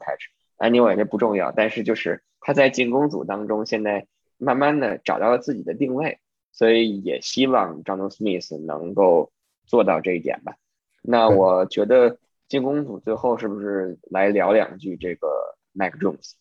[0.60, 4.06] catch，anyway 这不重要，但是就是他在进攻组当中现在
[4.38, 6.18] 慢慢的找到了自己的定位，
[6.52, 9.32] 所以也希望 John Smith 能够
[9.66, 10.54] 做到这一点吧。
[11.02, 12.18] 那我觉得。
[12.50, 15.28] 进攻组最后是不是来聊两句这个
[15.72, 16.32] Mac Jones？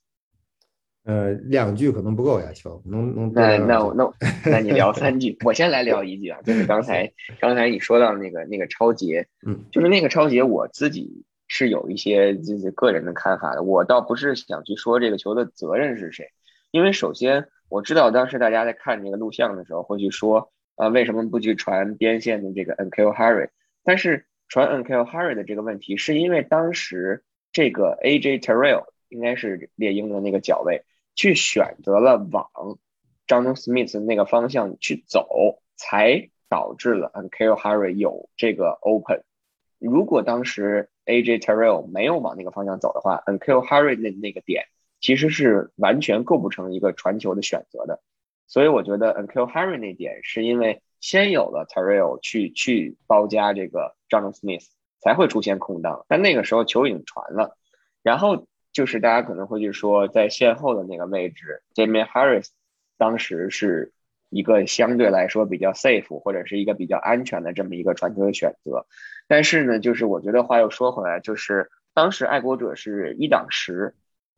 [1.04, 4.12] 呃，两句可能不够呀，乔，能能那那我那
[4.44, 16.32] 那你聊三句， 我先来聊一句啊，就是刚才 刚才你说到那个那个超杰，嗯，就是那个超杰，我自己是有一些就是个人的看法的，我倒不是想去说这个球的责任是谁，
[16.72, 23.50] 因为首先我知道当时大家在看这个录像的时候会去说，呃，为什么不去传边线的这个 N K Harry，
[23.84, 24.26] 但是。
[24.52, 32.50] 传 N K Harry 的这个问题，是因为当时这个 A J Terrell 应该是猎鹰的那个角位，去选择了往
[33.28, 39.22] John Smith 那个方向去走，才导致了 N K Harry 有这个 open。
[39.78, 44.66] 如果当时 A J Terrell 没有往那个方向走的话，N K Harry 的那个点
[45.02, 48.02] 其实是完全构不成一个传球的选择的。
[48.48, 50.82] 所以我觉得 N K Harry 那点是因为。
[51.02, 54.66] 先有了 Terrell 去去包夹这个 John Smith，
[55.00, 56.06] 才会出现空档。
[56.10, 57.56] 但那个时候球已经传了，
[58.04, 62.50] 然后就是大家可能会去说，在线后的那个位置，Jamie Harris
[62.98, 63.94] 当时是
[64.30, 68.86] 一个相对来说比较 safe 或者是一个比较安全的这么一个传球的选择。
[69.28, 73.96] 但是呢，就是我觉得话又说回来，就是当时爱国者是一档十，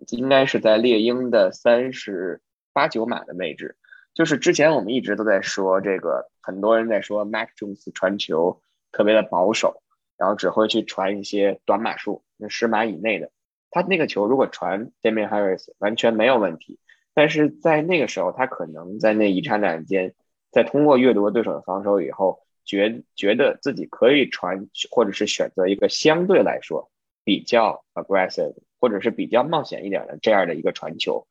[0.10, 2.42] 应该是在猎鹰的三十
[2.74, 3.76] 八九码的位置。
[4.14, 8.62] 就是之前我们一直都在说这个，很多人在说 Mac Jones 传球
[8.92, 9.82] 特别的保守，
[10.18, 13.32] 然后只会去传一些短码数，那十码以内的。
[13.70, 16.78] 他那个球如果传 Damian Harris 完全没有问题，
[17.14, 20.14] 但是在那个时候，他可能在那一刹那间，
[20.52, 26.90] 在通过阅读对手的防守以后，觉觉得自己可以传，或者是选择一个相对来说
[27.24, 31.28] 比较 aggressive，或者是比较冒险一点的这样的一个传球。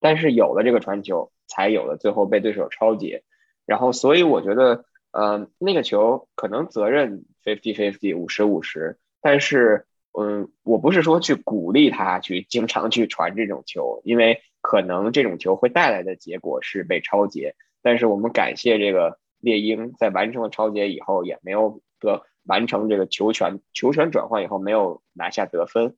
[0.00, 3.22] 但是有了这个传球，才有了最后被对手抄截。
[3.64, 17.54] 然后，所以我觉得，呃，那个球可能责任 fifty fifty 五十五十，但是，嗯，我不是说去鼓励他去经常去传这种球，因为可能这种球会带来的结果是被超截。
[17.82, 25.96] 但是我们感谢这个猎鹰在完成了超截以后，也没有得完成这个球权球权转换以后没有拿下得分。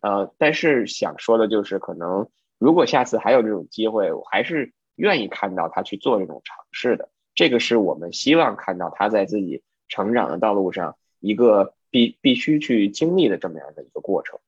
[0.00, 4.72] 呃，但是想说的就是，可能如果下次还有这种机会，我还是。
[4.96, 14.40] 愿意看到他去做这种尝试的，这个是我们希望看到他在自己成长的道路上一个必必须去经历的这么样的一个过程。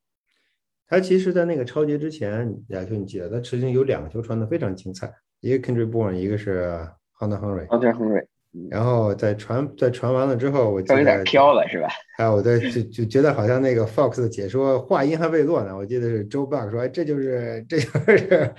[0.93, 6.87] 他其实，在那个超级之前，亚秋你记得，他曾经有两个球传的非常精彩，一个 Kendrick Bourne，一个是
[7.19, 7.67] Hunter Henry。
[7.69, 8.27] Hunter Henry。
[8.69, 11.89] 然后在传在传完了之后，我有点飘了是吧？
[12.19, 15.75] 还有我在就就觉得好像那个 Fox 的解说话音还未落呢。
[15.75, 18.55] 我记得是 Joe Buck 说：“哎，这就是这就是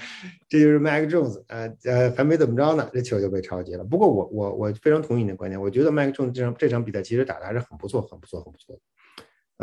[0.50, 8.82] 这就是 Mac Jones，呃呃，还没怎么着呢，这球就被超级了。”不过我我我非常同意你的观点，我觉得 Mac Jones 这场这场比赛其实打的还是很不错，很不错，很不错的。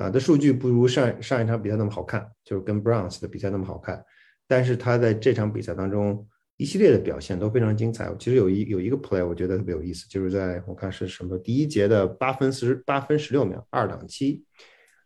[0.00, 4.02] 啊，的数据不如上上一场比赛那么好看，就是跟 Browns 的比赛那么好看，
[4.48, 6.26] 但是他在这场比赛当中。
[6.60, 8.14] 一系列的表现都非常精彩。
[8.18, 14.44] 其实有一有一个 play 我觉得特别有意思，就是在我看是什么第一节的八分四十八分十六秒二档七，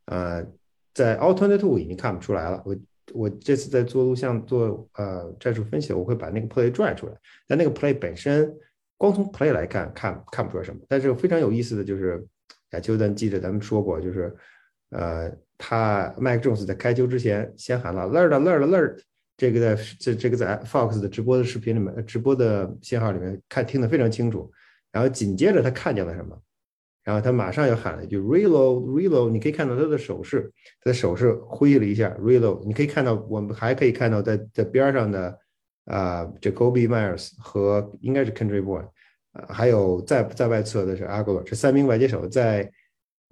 [0.06, 0.44] 呃，
[0.92, 2.60] 在 alternate two 已经看不出来了。
[2.66, 2.76] 我
[3.12, 7.12] 我这次在做录像做呃战术分析，我会把那个 play 拽出来。
[7.46, 8.52] 但那个 play 本身
[8.96, 10.80] 光从 play 来看看看不出来什么。
[10.88, 12.26] 但是非常有意思的就是，
[12.72, 14.34] 亚秋咱记得咱们说过，就是
[14.94, 18.98] 呃他 Mike Jones 在开球之前先喊了 alert alert alert。
[19.36, 24.48] 这个在这这个在 Fox 的直播的视频里面，直播的信号里面看听得非常清楚。
[24.92, 26.40] 然后紧接着他看见了什么？
[27.02, 29.30] 然后他马上又喊了一句 “reload reload”。
[29.30, 32.64] 你可以看到他的手势，他的手势挥了一下 “reload”。
[32.64, 35.36] 你可以看到，我们还可以看到在在边上的
[35.86, 38.84] 啊，Jacoby Myers 和应该是 Country Boy，
[39.48, 42.70] 还有在在外侧的是 aglar 这三名外接手在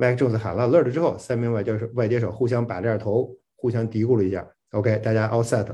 [0.02, 4.44] Mike Jones 喊了 “alert” 之后，三名外接手外接手互相把这头，互相嘀咕了一下。
[4.72, 5.64] OK，大家 all set。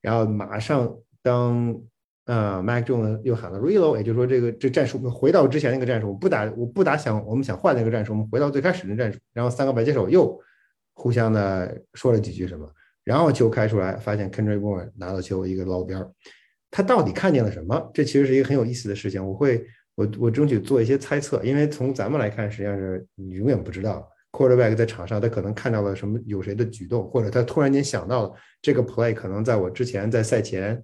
[0.00, 1.76] 然后马上，当
[2.26, 9.18] 呃 Mac Jones 又喊了 reload，也就是说这个这战术回到之前那个战术，我不打我不打想我们想换那个战术，我们回到最开始的战术。
[9.32, 10.38] 然后三个白接手又
[10.94, 12.70] 互相的说了几句什么，
[13.02, 16.08] 然后球开出来，发现 Kendrick Bourne 拿到球一个捞边儿，
[16.70, 17.90] 他到底看见了什么？
[17.92, 19.26] 这其实是一个很有意思的事情。
[19.26, 24.08] 我会我我争取做一些猜测，因为从咱们来看，实际上是你永远不知道。
[24.32, 26.18] Quarterback 在场上，他可能看到了什么？
[26.26, 30.74] 有谁的举动，或者他突然间想到了这个 play，可能在我之前在赛前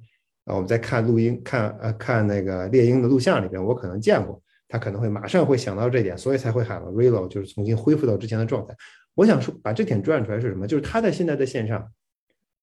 [0.44, 8.72] 啊，我们在看录音、看呃看那个猎鹰的录像里边，我可能见过，他可能会马上会想到这点，所以才会喊了 reload，就是重新恢复到之前的状态。
[9.16, 10.64] 我想说，把这点转出来是什么？
[10.64, 11.84] 就是他在现在在线上，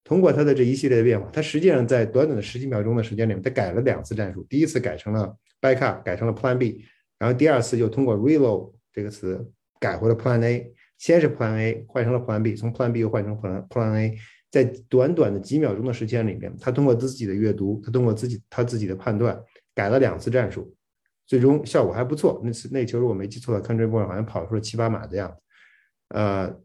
[0.08, 6.86] 通过他的这一系列的变化，他实际上在短短的十几秒钟的时间里面，他改了两次战术，第一次改成了 backup，改成了 Plan B，
[7.20, 9.46] 然后第二次又通过 reload 这个词
[9.82, 10.74] 改回了 Plan A。
[10.98, 14.18] 先是 Plan A 换成了 Plan B，从 Plan B 又换成 Plan Plan A，
[14.50, 19.38] 在短短的几秒钟的时间里面，他通过自己的阅读，他通过自己他自己的判断，
[19.76, 20.74] 改了两次战术，
[21.26, 22.42] 最终效果还不错。
[22.46, 25.36] 那次那球如果没记错的 c o u n t r y b o y 好像跑出了七八码的样子。
[26.16, 26.58] 呃，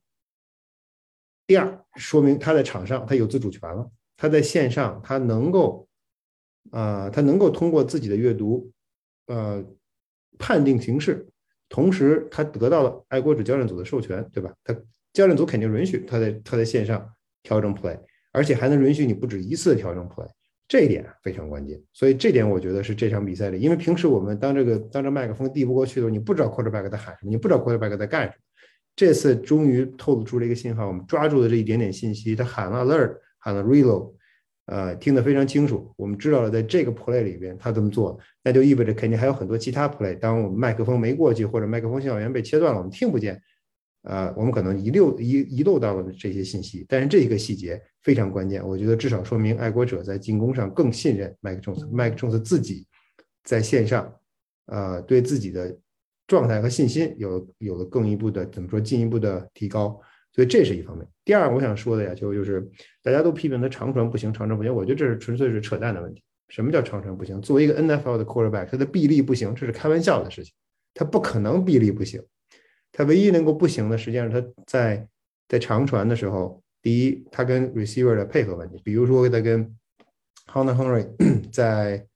[1.49, 5.87] 第二，说明他在场上他有自主权了，他在线上他能够，
[6.71, 8.71] 啊，他能够通过自己的阅读，
[9.27, 9.65] 呃，
[10.39, 11.27] 判定形势。
[11.69, 14.53] 同时，他得到了爱国者教练组的授权，对吧？
[14.63, 14.75] 他
[15.15, 17.09] 教练组肯定允许他在他在线上
[17.43, 17.99] 调整 play，
[18.31, 20.29] 而且还能允许你不止一次调整 play，
[20.69, 21.83] 这一点非常关键。
[21.95, 28.35] 所以这点我觉得是这场比赛里，因为平时我们当这个当这麦克风递不过去的时候，你不知道 quarterback 在喊什么，你不知道 quarterback 在干什么。
[28.95, 34.13] 这次终于透露出了一个信号，我们抓住了这一点点信息，他喊了 alert，喊了 reload。
[34.67, 35.93] 呃，听得非常清楚。
[35.97, 40.17] 我们知道了，在这个 play 里边，他这么做，那就意味着肯定还有很多其他 play。
[40.17, 43.43] 当我们麦克风没过去，或者麦克风信号源被切断了，我们听不见。
[44.03, 46.87] 呃，我们可能遗漏遗遗漏到了这些信息。
[46.89, 51.89] 但是这一个细节非常关键，我觉得至少说明爱国者在进攻上更信任麦克琼斯。
[51.93, 52.87] 麦克琼斯自己
[53.43, 54.15] 在线上，
[54.67, 55.77] 呃，对自己的
[56.33, 60.01] 状态和信心有有了更一步的怎么说进一步的提高。
[60.33, 61.07] 所以这是一方面。
[61.27, 62.67] 第二，我想说的呀，就就是
[63.03, 64.75] 大家都批评他长传不行，长传不行。
[64.75, 66.23] 我觉得这是纯粹是扯淡的问题。
[66.49, 67.39] 什么叫长传不行？
[67.43, 70.51] 作为一个 NFL 的 quarterback，他的臂力不行，这是开玩笑的事情。
[70.95, 72.23] 他不可能臂力不行。
[72.93, 75.07] 他唯一能够不行的，实际上他在
[75.49, 78.81] 在长传的时候，第一，他跟 receiver 的配合问题。
[78.83, 79.77] 比如说他跟
[80.51, 81.07] Hunter Henry
[81.53, 82.07] 在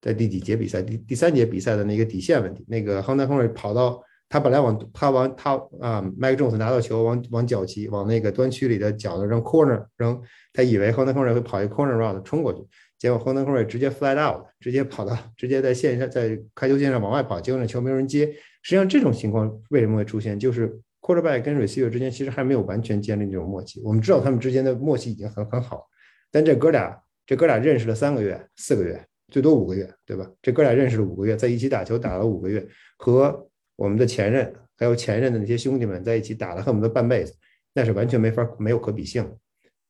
[0.00, 10.20] 在第几节比赛，第第三节比赛的那个底线问题，那个亨德亨瑞跑到他本来往他往他啊麦克琼斯拿到球往往角旗往那个端区里的角度扔 corner 扔，
[10.52, 12.64] 他以为亨德亨瑞会跑一 corner round 冲过去，
[12.98, 18.26] 结果亨德亨瑞直接 flat out，直接跑到直接在线上在开球线上往外跑，结果那球没有人接。
[18.62, 20.38] 实际上这种情况为什么会出现？
[20.38, 23.80] 就是 quarterback 跟 receiver 之间其实还没有完全建立这种默契。
[23.82, 25.86] 我们知道他们之间的默契已经很很好，
[26.30, 26.96] 但这哥俩
[27.26, 29.04] 这哥俩认识了三个月、四个月。
[29.30, 30.30] 最多五个月，对吧？
[30.42, 32.66] 这哥俩认识了五个月，在一起打球打了五个月，
[32.98, 37.34] 和我们的前任还有前任的那些兄弟们在一起打了恨不得半辈子，
[37.72, 39.24] 那是完全没法没有可比性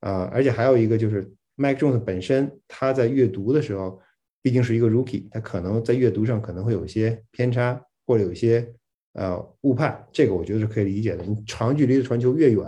[0.00, 0.30] 啊！
[0.32, 4.00] 而且还有一个就是 Mike Jones 本身他在阅读的时候，
[4.42, 8.72] 毕竟是一个 rookie，他可能在阅读上可能会有一些偏差或者有一些
[9.14, 11.24] 呃误判，这个我觉得是可以理解的。
[11.24, 12.64] 你长距离的传球越远，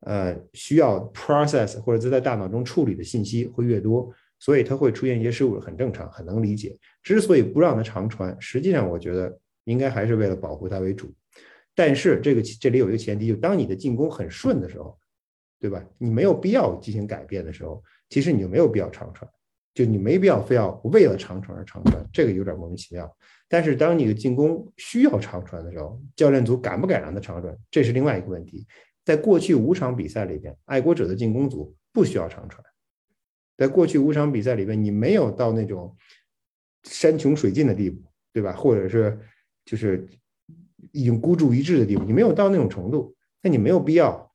[0.00, 4.12] 呃，需要 process 或者在大脑中处理的信息会越多。
[4.42, 6.76] 所以他会出现一些失误，很正常，很能理解。
[7.00, 11.14] 之所以不让他长传，实际上我觉得应该还是为了保护他为主。
[11.76, 14.98] 但是这个这里有一个前提，就当你的进攻很顺的时候，
[15.60, 15.80] 对吧？
[15.96, 19.30] 你没有必要进行改变的时候，其实你就没有必要长传，
[19.74, 23.16] 就你没必要非要为了长传而长传，这个有点莫名其妙。
[23.48, 28.66] 但是当你的进攻需要长传的时候，教练组敢不敢让他长传，这是另外一个问题。
[29.04, 32.60] 在过去五场比赛里边，爱国者的进攻组不需要长传。
[33.56, 35.96] 在过去五场比赛里面，你没有到那种
[36.84, 38.52] 山穷水尽的地步，对吧？
[38.52, 39.18] 或者是
[39.64, 40.08] 就是
[40.92, 44.32] 已经孤注一掷的地步，你没有到那种程度，那你没有必要，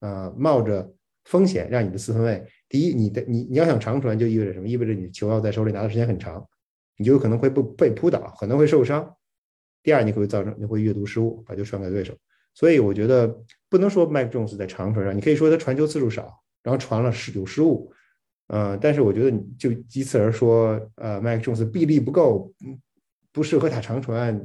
[0.00, 0.94] 呃，冒着
[1.24, 4.68] 风险让你的四分卫，第一，你的你你要想长传，就意味着什么？
[4.68, 6.46] 意味着你球要在手里拿的时间很长，
[6.96, 9.14] 你就有可能会被被扑倒，可能会受伤。
[9.82, 12.16] 第二，你会造成你会阅读失误，把球传给对手。
[12.54, 17.92] 所以我觉得不能说 Mike Jones 在长传上，你可以说他传球次数少，然后传了失有失误。
[18.48, 22.52] 呃，但是我觉得你就以此而说，呃，麦克琼斯臂力不够，
[23.32, 24.38] 不适合打长传，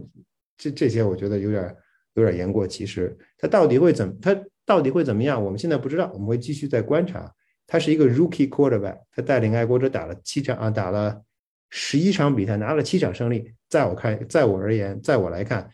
[0.58, 1.76] 这这些我觉得有点
[2.14, 3.16] 有点言过其实。
[3.38, 4.34] 他到底会怎他
[4.66, 5.44] 到底会怎么样？
[5.44, 7.30] 我们现在不知道，我们会继续再观察。
[7.68, 11.22] 他是一个 rookie quarterback，他带领爱国者打了七场啊，打了
[11.70, 13.52] 十一场比赛，拿了七场胜利。
[13.68, 15.70] 在我看，在我而言，在我来看，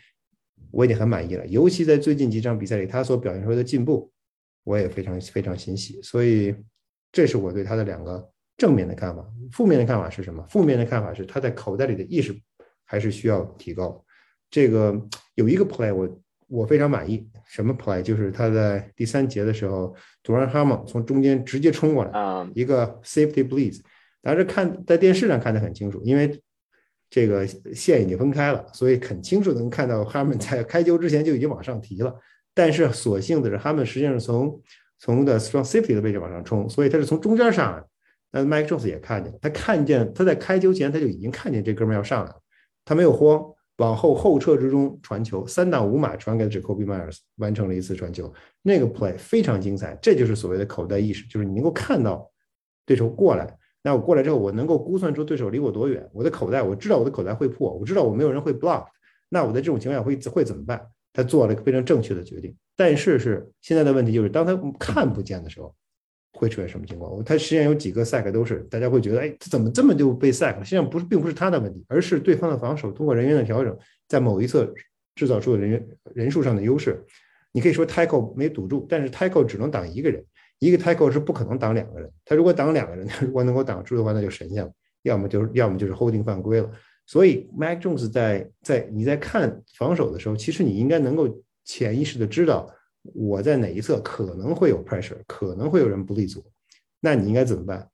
[0.72, 1.46] 我已经很满意了。
[1.46, 4.12] 尤其在最近几场比赛里，他所表现出来的进步，
[4.64, 6.02] 我也非常非常欣喜。
[6.02, 6.56] 所以。
[7.16, 10.46] 这是我对他的两个正面的看法，负面的看法是什么？
[10.50, 12.38] 负面的看法是他在口袋里的意识
[12.84, 14.04] 还是需要提高。
[14.52, 14.94] 这个
[15.36, 18.02] 有一个 play 我我非常满意，什么 play？
[18.02, 22.12] 就是他在第三节的时候，杜兰哈姆从中间直接冲过来，
[22.54, 23.82] 一个 safety。
[24.22, 26.38] 当时看在电视上看得很清楚，因为
[27.10, 32.14] 这个线已经分开了，所以很清楚能看到哈们在开球之前就已经往上提了。
[32.54, 34.62] 但是所幸的是，他们实际上从
[35.00, 37.84] 从的 strong safety 的位置往上冲，所以他是从中间上来。
[38.32, 42.36] 那 Mike Jones 也看见，他看见他在开球前他就已经看见这哥们要上来了，
[42.84, 43.44] 他没有慌，
[43.78, 48.34] 往后后撤之中传球，三档五码传给了 Jacoby Myers，完成了一次传球。
[48.62, 52.30] 那个 play 非常精彩，这就是所谓的口袋意识，就是你能够看到
[52.86, 58.86] 对手过来，那我过来之后，我能够估算出对手离我多远，我的口袋我知道我的口袋会破，我知道我没有人会 block，
[59.30, 60.86] 那我在这种情况下会会怎么办？
[61.16, 62.54] 他做了一个非常正确的决定。
[62.76, 65.74] 但是是现在的问题就是，当他看不见的时候，
[66.34, 67.24] 会出现什么情况？
[67.24, 70.64] 他实际上有几个 sack 都是大家会觉得，哎，他怎么这么就被 sack 了？
[70.66, 73.76] 实际上不是，并不是他的问题，而是对方的防守通过人员的调整，
[74.10, 74.72] 在某一侧
[75.16, 77.02] 制造出了人员人数上的优势。
[77.54, 80.22] 你可以说 tackle 没堵住，但是 tackle 只能挡一个人，
[80.60, 82.12] 一个 tackle 是不可能挡两个人。
[82.26, 84.70] 他如果挡两个人，他 如果能够挡住的话，那就神仙了。
[85.04, 86.70] 要么就是要么就是 holding 犯规了。
[87.06, 91.28] 所以 Mac Jones 在在你在看防守的时候，其实你应该能够。
[91.68, 96.46] 潜意识的知道我在哪一侧可能会有 pressure，可能会有人不利索，
[97.00, 97.90] 那你应该怎么办？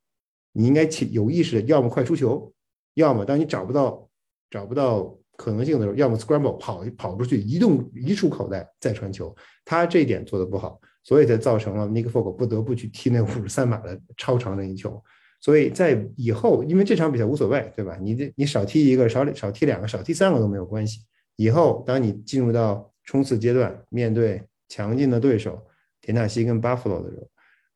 [0.51, 2.53] 你应该有意识的，要么快出球，
[2.95, 4.09] 要么当你找不到
[4.49, 9.33] 找不到可能性的时候，要么 scramble 跑跑出去，移动移出口袋再传球。
[9.63, 15.01] 他这一点做的不好，所以才造成了 Nick Folk 不得不去踢那五十三码的超长任意球。
[15.41, 17.97] 所以在以后，因为这场比赛无所谓，对吧？
[17.99, 21.01] 你这你少踢一个，少少踢两个，少踢三个都没有关系。
[21.35, 25.59] 以后当你进入到冲刺阶段，面对强劲的对手，
[25.99, 27.27] 田纳西跟 Buffalo 的时候，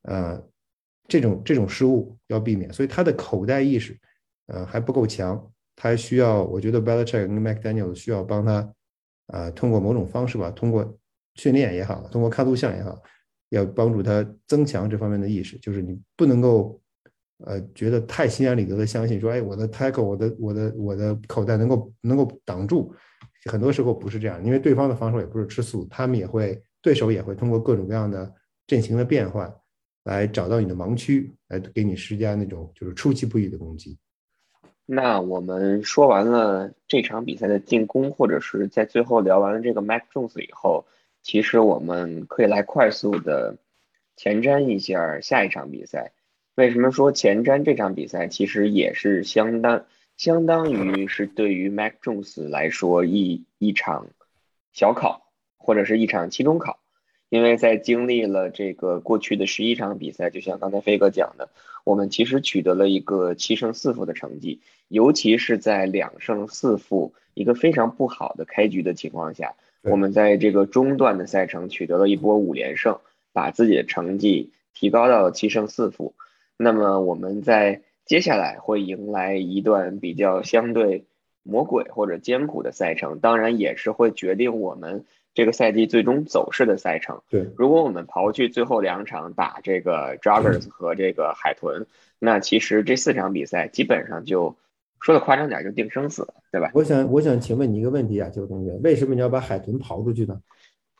[0.03, 0.43] 呃，
[1.07, 2.71] 这种这种失误要避免。
[2.71, 3.97] 所以他的口袋意识，
[4.45, 8.71] 呃，还不够强，他需要，我觉得 Belichick 跟 McDaniel 需要帮他，
[9.27, 10.95] 啊，通过某种方式吧，通过
[11.33, 13.01] 训练也好，通过看录像也好，
[13.49, 15.57] 要帮助他增强这方面的意识。
[15.57, 16.79] 就是你不能够，
[17.43, 22.93] 呃，觉得太心安理得的相信说，哎，我的 tackle，我的我的我的口袋能够能够挡住。
[23.51, 28.33] 很多时候不是这样，因为对方的防守也不是吃素，他们也会对手也会通过各种各样的
[28.65, 29.53] 阵型的变换
[30.05, 33.97] 来找到你的盲区，来给你施加那种就是出其不意的攻击。
[34.85, 40.85] 那我们说完了这场比赛的进攻，或者是在最后聊完了这个 Mac Jones 以后，
[41.21, 43.57] 其实我们可以来快速的
[44.15, 46.13] 前瞻一下下一场比赛。
[46.55, 48.29] 为什么说前瞻这场比赛？
[48.29, 49.85] 其实也是相当
[50.15, 54.07] 相当于是对于 Mac Jones 来说一一场
[54.71, 56.79] 小考，或者是一场期中考。
[57.27, 61.49] 因为在经历了这个过去的十一场比赛，就像刚才飞哥讲的，
[61.83, 73.01] 我们其实取得了一个七胜四负的成绩，尤其是在两胜四负一个非常不好的开局的情况下，我们在这个中段的赛程取得了一波五连胜，
[73.33, 76.13] 把自己的成绩提高到了七胜四负。
[76.57, 81.05] 那么我们在接下来会迎来一段比较相对
[81.43, 85.05] 魔鬼或者艰苦的赛程，当然也是会决定我们。
[85.33, 91.87] 这个赛季最终走势的赛程，对，如果我们刨去最后两场打这个 Joggers 和这个海豚，
[92.19, 94.55] 那其实这四场比赛基本上就
[95.01, 96.71] 说的夸张点就定生死了，对吧？
[96.73, 100.39] 我想，我想请问你一个问题啊，邱同学，为什么你要把海豚刨出去呢？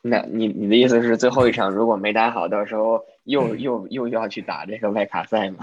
[0.08, 5.58] 那你你的意思是最后一场如果没打好，到时候又又又要去打这个外卡赛吗？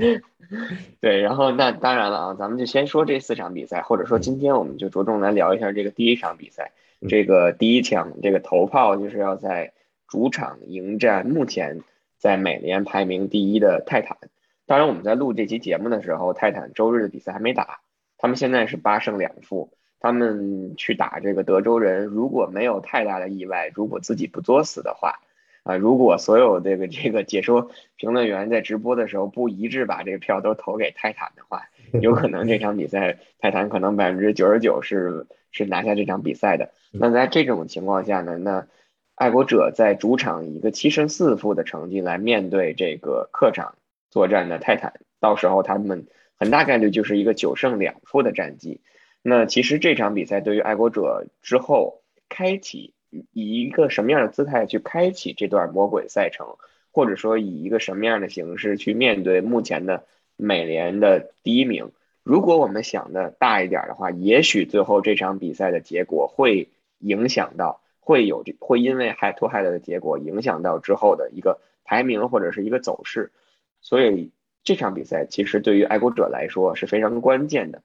[1.00, 6.72] 对，然后那当然了啊，咱们就先说这四场比赛，或者说今天我们就着重来聊一下这个第一场比赛。
[7.08, 9.72] 这个第一枪，这个头炮就是要在
[10.08, 11.82] 主场迎战目前
[12.16, 14.16] 在美联排名第一的泰坦。
[14.64, 17.80] 当然，我们在录这期节目的时候，泰坦周日的比赛还没打，
[18.16, 19.70] 他们现在是八胜两负。
[20.04, 25.20] 他们去打这个德州人，如果没有太大的意外，如果自己不作死的话，
[25.62, 31.62] 啊，如果所有这个这个解说评论员在直播的时候不一致把这个票都投给泰坦的话，
[32.02, 35.26] 有可能这场比赛泰坦可能百分之九十九是。
[35.56, 36.72] 是拿下这场比赛的。
[36.90, 38.38] 那在这种情况下呢？
[38.38, 38.66] 那
[39.14, 43.76] 爱国者在主场以一个七胜四负的成绩来面对这个客场
[44.10, 48.80] 作战的泰坦，到时候他们很大概率就是一个九胜两负的战绩。
[49.26, 52.92] 那其实这场比赛对于爱国者之后开启
[53.32, 56.58] 以一个什么样的姿态去开启这段魔鬼赛程，
[56.92, 60.04] 或者说以一个什么样的形式去面对目前的
[60.36, 61.90] 美联的第一名？
[62.22, 66.68] 如果我们想的大一点的话，也许最后这场比赛的结果会
[66.98, 73.32] 影响到，会有这会因为海托海的结果影响到之后的一个排名或者是一个走势，
[73.80, 74.32] 所以
[74.64, 77.80] 这场比赛其实对于爱国者来说是非常关键的。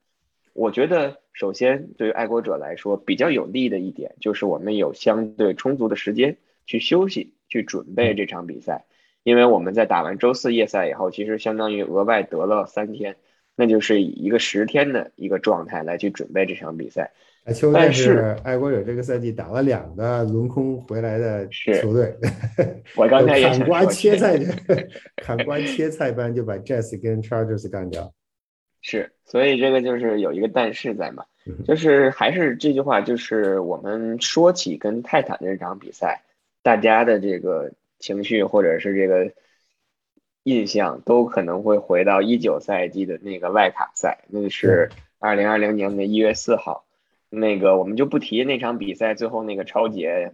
[0.53, 8.85] 我觉得首先对于爱国者来说比较有利的一点就是我们有相对充足的时间去休息去准备这场比赛，
[9.23, 13.15] 因为我们在打完周四夜赛以后，其实相当于额外得了三天。
[13.55, 17.11] 那就是以一个十天的一个状态来去准备这场比赛。
[17.73, 22.15] 但是爱国者这个赛季打了两个轮空回来的球队，
[22.95, 24.39] 我刚才 砍瓜切菜，
[25.17, 28.09] 砍瓜切菜般就把 Jazz 跟 Chargers 干掉。
[28.81, 31.25] 是，所以这个就是有一个但是在嘛，
[31.65, 36.23] 就是还是这句话，就是我们说起跟泰坦的这场比赛，
[36.63, 39.31] 大家的这个情绪或者是这个。
[40.43, 46.85] 印象都可能会回到一九赛季的那个外卡赛，那是二零二零年的一月四号，
[47.29, 50.31] 那个我们就不提那场比赛最后那个超节。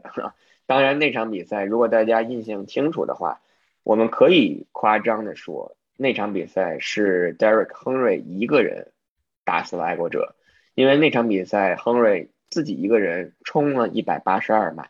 [0.68, 3.42] 当然那场比赛如果大家印象清楚的话，
[3.84, 8.92] 我们可以夸张的说，那场比赛是 Derek Henry 一个人
[9.44, 10.36] 打死了爱国者，
[10.74, 14.88] 因为那场比赛 Henry 自己一个人冲了一百八十二码，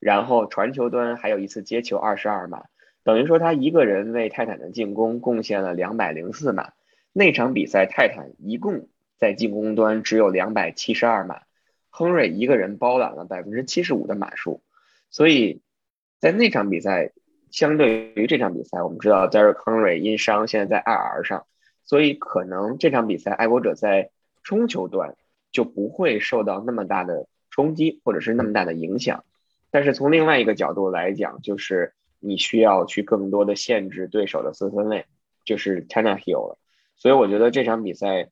[0.00, 2.64] 然后传球端还有一次接球二十二码。
[3.04, 6.72] 等于说他一个人为泰坦的进攻贡献了两百零四码。
[7.12, 8.88] 那场比赛泰坦一共
[9.18, 11.42] 在进攻端只有两百七十二码，
[11.90, 14.62] 亨瑞一个人包揽了百分之七十五的码数。
[15.10, 15.60] 所以
[16.18, 17.12] 在那场比赛，
[17.52, 21.46] 相对于这场比赛，我们知道 Derek Henry 因伤现在在 IR 上，
[21.84, 24.10] 所以可能这场比赛爱国者在
[24.42, 25.16] 冲球段
[25.52, 29.24] 就不会受到那么大的冲击或者是那么大的影响。
[29.70, 31.92] 但是从另外一个角度来讲，就是。
[32.24, 35.06] 你需要去更多的限制对手的四分卫，
[35.44, 36.58] 就是 Tannehill 了。
[36.94, 38.30] 所以我觉得这场比赛，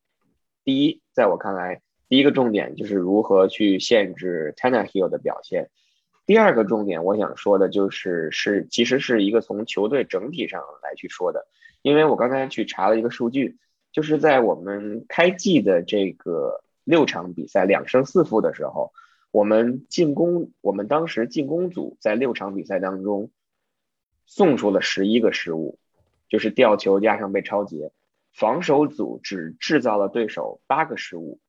[0.63, 5.71] 第一，在我看来，第一个重点就是如何去限制 Tannehill 的表现。
[6.31, 11.49] 第二个重点，我想说的就是，是其实是一个从球队整体上来去说的。
[11.83, 13.59] 因为我刚才去查了一个数据，
[13.91, 18.93] 就是在我们开季的这个六场比赛两胜四负的时候，
[19.33, 23.33] 我们进攻，我们当时进攻组在六场比赛当中。
[24.25, 25.81] 送出了十一个失误，
[26.29, 27.91] 就是吊球加上被超截。
[28.33, 31.41] 防守组只制造了对手八个失误，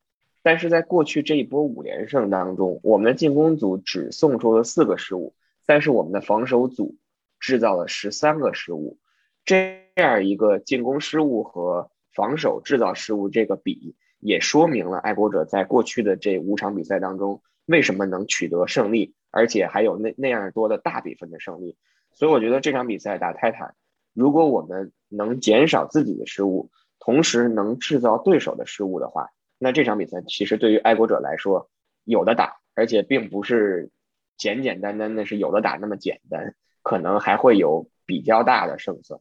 [0.44, 5.36] 但是在过去这一波五连胜当中，我们的进攻组只送出了四个失误，
[5.66, 6.96] 但是我们的防守组
[7.40, 8.98] 制造了十三个失误。
[9.46, 21.78] 这样一个进攻失误和防守制造失误这个比，也说明了爱国者在过去的这五场比赛当中为什么能取得胜利，而且还有那那样多的大比分的胜利。
[22.14, 23.76] 所以我觉得这场比赛打泰坦，
[24.14, 26.70] 如果我们能减少自己的失误，
[27.00, 29.30] 同时能制造对手的失误的话，
[29.64, 31.70] 那这场比赛其实对于爱国者来说
[32.04, 33.92] 有的打，而且并不是
[34.36, 39.20] 简简单单的是有的打那么简单，可能还会有比较大的胜算。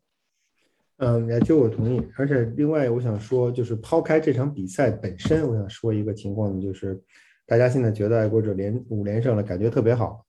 [0.96, 2.02] 嗯，也就我同意。
[2.16, 6.98] 而且另外我想说，就是抛开这场比赛本身，我想说一个情况，就是
[7.46, 10.24] 大家现在觉得爱国者连五连胜了，感觉特别好。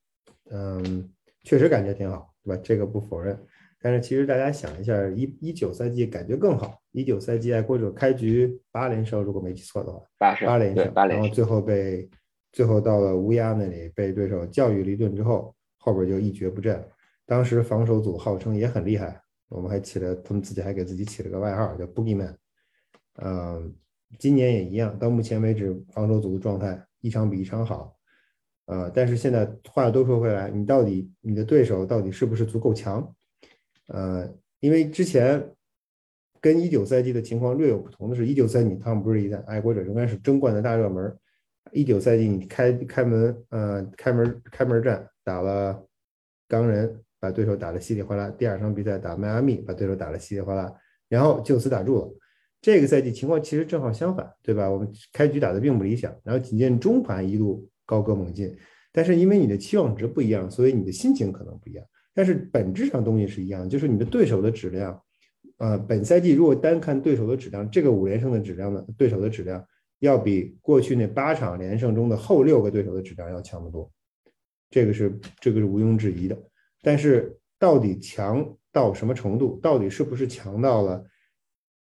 [0.50, 1.10] 嗯，
[1.44, 2.62] 确实感觉挺好，对吧？
[2.62, 3.40] 这个不否认。
[3.82, 6.80] 但是其实大家想一下，一一九赛季感觉更好。
[6.92, 12.08] 一九赛季爱国者开局八连胜，如果没记错的话，八八连胜，然后最后被
[12.52, 16.80] 最后到了乌鸦那里被对手教育了一顿之后，后边就一蹶不振。
[17.26, 19.20] 当时防守组号称也很厉害。
[19.50, 22.36] 我们还起了，他们自己还给自己起了个外号叫 Boogeyman。
[23.22, 23.74] 嗯，
[24.20, 27.96] 今年也一样，到目前为止防守组的状态一场比一场好。
[28.68, 33.14] 呃，但是现在话又都说回来，你到底你的对手到底是不是足够强？
[33.88, 34.28] 呃，
[34.60, 35.52] 因为之前
[36.40, 41.18] 跟一九赛季的情况略有不同的是，一九赛季他们不是一战，爱国者仍然是争冠的大热门。
[41.72, 45.86] 一九赛季你开开门，呃，开门开门战打了
[46.48, 47.02] 钢人。
[47.22, 50.74] 把对手打得稀里哗啦，第二场比赛打迈阿密，把对手打得稀里哗啦，
[51.08, 52.12] 然后就此打住了。
[52.60, 54.68] 这个赛季情况其实正好相反，对吧？
[54.68, 58.58] 我们开局打得并不理想，然后紧接中盘一路高歌猛进，
[58.92, 61.86] 但是因为你的期望值不一样，所以你的心情可能不一样。
[62.14, 65.02] 但是本质上东西是一样，就是你的对手的质量。
[65.58, 69.64] 呃，本赛季如果单看对手的质量，这个五连胜的质量呢，对手的质量
[70.00, 73.92] 要比过去那八场连胜中的后六个对手的质量要强得多，
[74.72, 76.38] 这个是这个是毋庸置疑的。
[76.82, 79.60] 但是到底强到什么程度？
[79.62, 81.06] 到底是不是强到了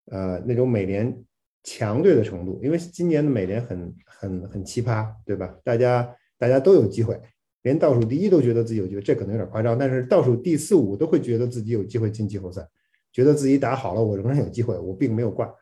[0.07, 1.17] 呃那种美联
[1.63, 2.59] 强队的程度？
[2.61, 5.55] 因为今年的美联很很很奇葩，对吧？
[5.63, 7.17] 大家大家都有机会，
[7.63, 9.77] 连倒数第一都觉得自己有机会，这可能有点夸张。
[9.77, 12.67] 但是倒数第四五都会觉得自己有机会进季后赛，
[13.11, 15.53] 觉得自己打好了，我仍然有机会，我并没有挂。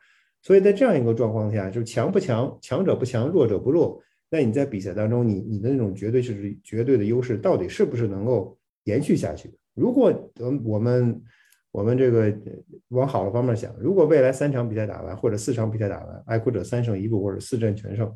[0.42, 4.00] 所以在这样一个状况下，就是强不强，强者不强，弱者不弱。
[4.30, 8.56] 那你在比赛当中，你你的那种绝对是绝对的优势，到底是不是能够？
[8.84, 9.52] 延续下去。
[9.74, 11.22] 如果我我们
[11.72, 12.34] 我们这个
[12.88, 18.10] 往好的方面想，如果未来三场比赛打完，或者四场比赛打完，爱国者三胜一负或者四战全胜，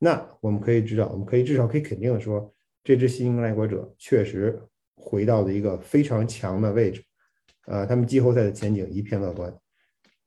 [0.00, 2.52] 那我们可以知道，我们可以至少可以肯定的说，
[2.82, 4.60] 这支新英格兰爱国者确实
[4.94, 7.02] 回到了一个非常强的位置。
[7.66, 9.54] 呃，他们季后赛的前景一片乐观，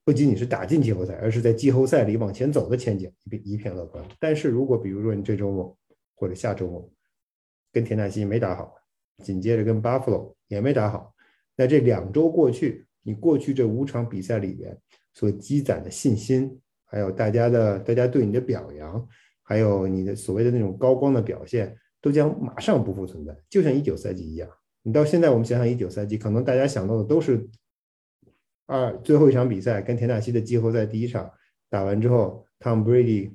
[0.06, 4.04] 不仅仅是打进季后赛，而是在季后赛里往前走的前景一片一片乐观。
[4.20, 5.78] 但是如果比如说你这周末
[6.16, 6.90] 或者下周末
[7.72, 8.74] 跟田纳西没打好，
[9.24, 11.14] 紧接着跟 Buffalo 也没打好，
[11.56, 14.78] 那这两周过去，你过去这五场比赛里边
[15.14, 19.08] 所积攒的信心，还有大家的大家对你的表扬，
[19.42, 24.48] 还有你的所谓的那种高光的表现，都将马上不复存在，就像一九赛季一样。
[24.84, 27.50] 你到现在我们想想一九赛季，可能大家想到的都是
[28.68, 31.32] 二最后一场比赛跟田纳西的季后赛第一场
[31.70, 33.32] 打完之后，Tom Brady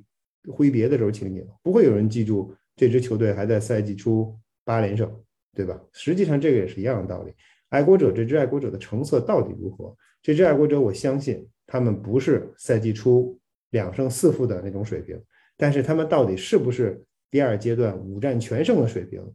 [0.47, 5.11] 挥别的时候情景，不会有人记住这支球队还在赛季初八连胜。
[5.51, 5.77] 对吧？
[5.91, 7.33] 实际上这个也是一样的道理。
[7.69, 9.93] 爱国者这支爱国者的成色到底如何？
[10.21, 13.37] 这支爱国者，我相信他们不是赛季初
[13.71, 15.21] 两胜四负的那种水平，
[15.57, 19.33] 但是他们到底是不是第二阶段五战全胜的水平？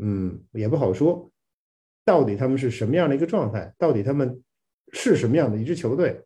[0.00, 1.30] 嗯，也不好说。
[2.04, 3.74] 到底他们是什么样的一个状态？
[3.78, 4.42] 到底他们
[4.92, 6.22] 是什么样的一支球队？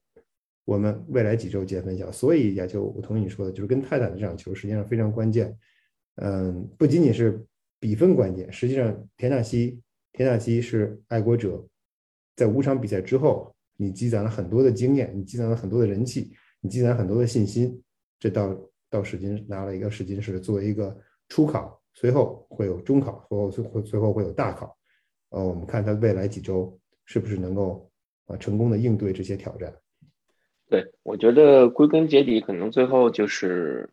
[0.64, 2.11] 我们未来几周见分晓。
[2.11, 5.57] 所以，也就我同意你说的，就是跟泰坦的这场球实际上非常关键。
[6.16, 7.45] 嗯，不仅仅是。
[7.80, 9.80] 比分关键，实际上田纳西，
[10.12, 11.64] 田纳西是爱国者，
[12.34, 17.80] 在五场比赛之后，你积攒了很多的经验，你积攒了很多的人气，你积攒很多的信心，
[18.18, 18.49] 这到
[18.91, 20.97] 到试金拿了一个试金石作为一个
[21.28, 24.76] 初考，随后会有中考，随后最后随后会有大考，
[25.30, 27.91] 呃，我们看他未来几周是不是能够
[28.26, 29.74] 啊成功的应对这些挑战。
[30.68, 33.91] 对，我觉得归根结底，可能最后就是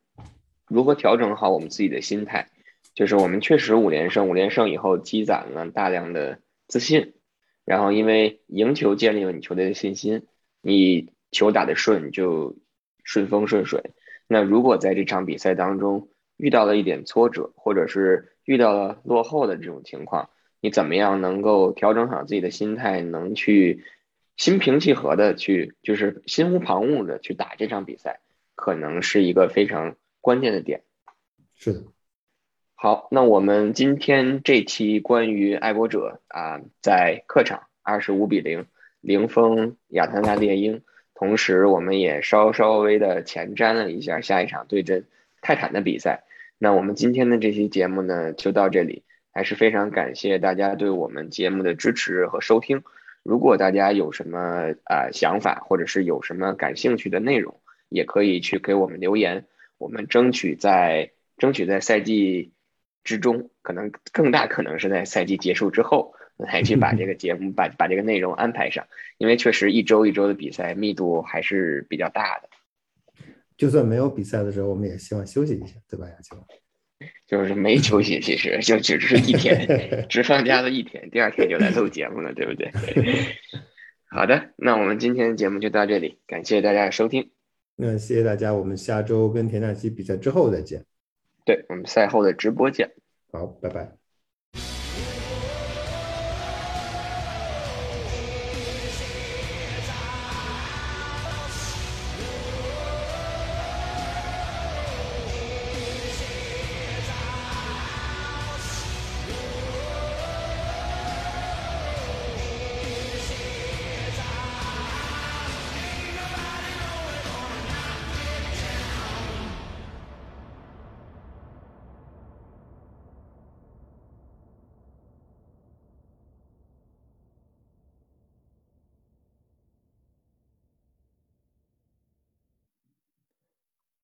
[0.67, 2.49] 如何调整好我们自己的心态。
[2.93, 7.13] 就是我们确实五连胜，五连胜以后积攒了大量的自信，
[7.65, 10.27] 然后因为赢球建立了你球队的信心，
[10.61, 12.55] 你球打得顺就
[13.03, 13.91] 顺风顺水。
[14.27, 20.29] 那如果在这场比赛当中遇到了一点挫折，或者是遇到了落后的这种情况，
[20.61, 23.83] 你怎么样能够调整好自己的心态，能去
[24.35, 28.19] 心平气和的去，就是心无旁骛的去打这场比赛，
[28.55, 30.83] 可能是一个非常关键的点。
[31.53, 31.83] 是的。
[32.73, 38.65] 好，那我们今天这期关于爱国者啊，在客场二十五比零
[38.99, 40.83] 零封亚特兰大猎鹰，
[41.15, 45.05] 同时我们也稍稍微的前瞻了一下下一场对阵
[45.41, 46.23] 泰坦的比赛。
[46.57, 52.83] 那我们今天的这期节目呢，就到这里，还是非常感谢大家对我们节目的支持和收听。
[53.23, 57.59] 如果大家有什么啊想法，或者是有什么感兴趣的内容，
[57.89, 59.45] 也可以去给我们留言，
[59.77, 62.51] 我们争取在争取在赛季
[63.03, 72.49] 之中，可能更大可能是在赛季结束之后，来去把这个节目把把这个内容安排上，因为确实一周一周的比赛密度还是比较大的。
[73.57, 76.35] 就算没有比赛的时候，我们也希望休息一下，对吧，亚秋？
[77.27, 82.71] 就是没休息，其实就只是一天，只放假了一天，第二天就来录节目了，对不对？
[84.09, 87.31] 好的，那我们今天的节目就到这里，感谢大家的收听。
[87.75, 90.85] 那谢谢大家，我们下周跟田纳西比赛之后再见。
[91.45, 92.91] 对我们赛后的直播见。
[93.31, 94.04] 好，拜拜。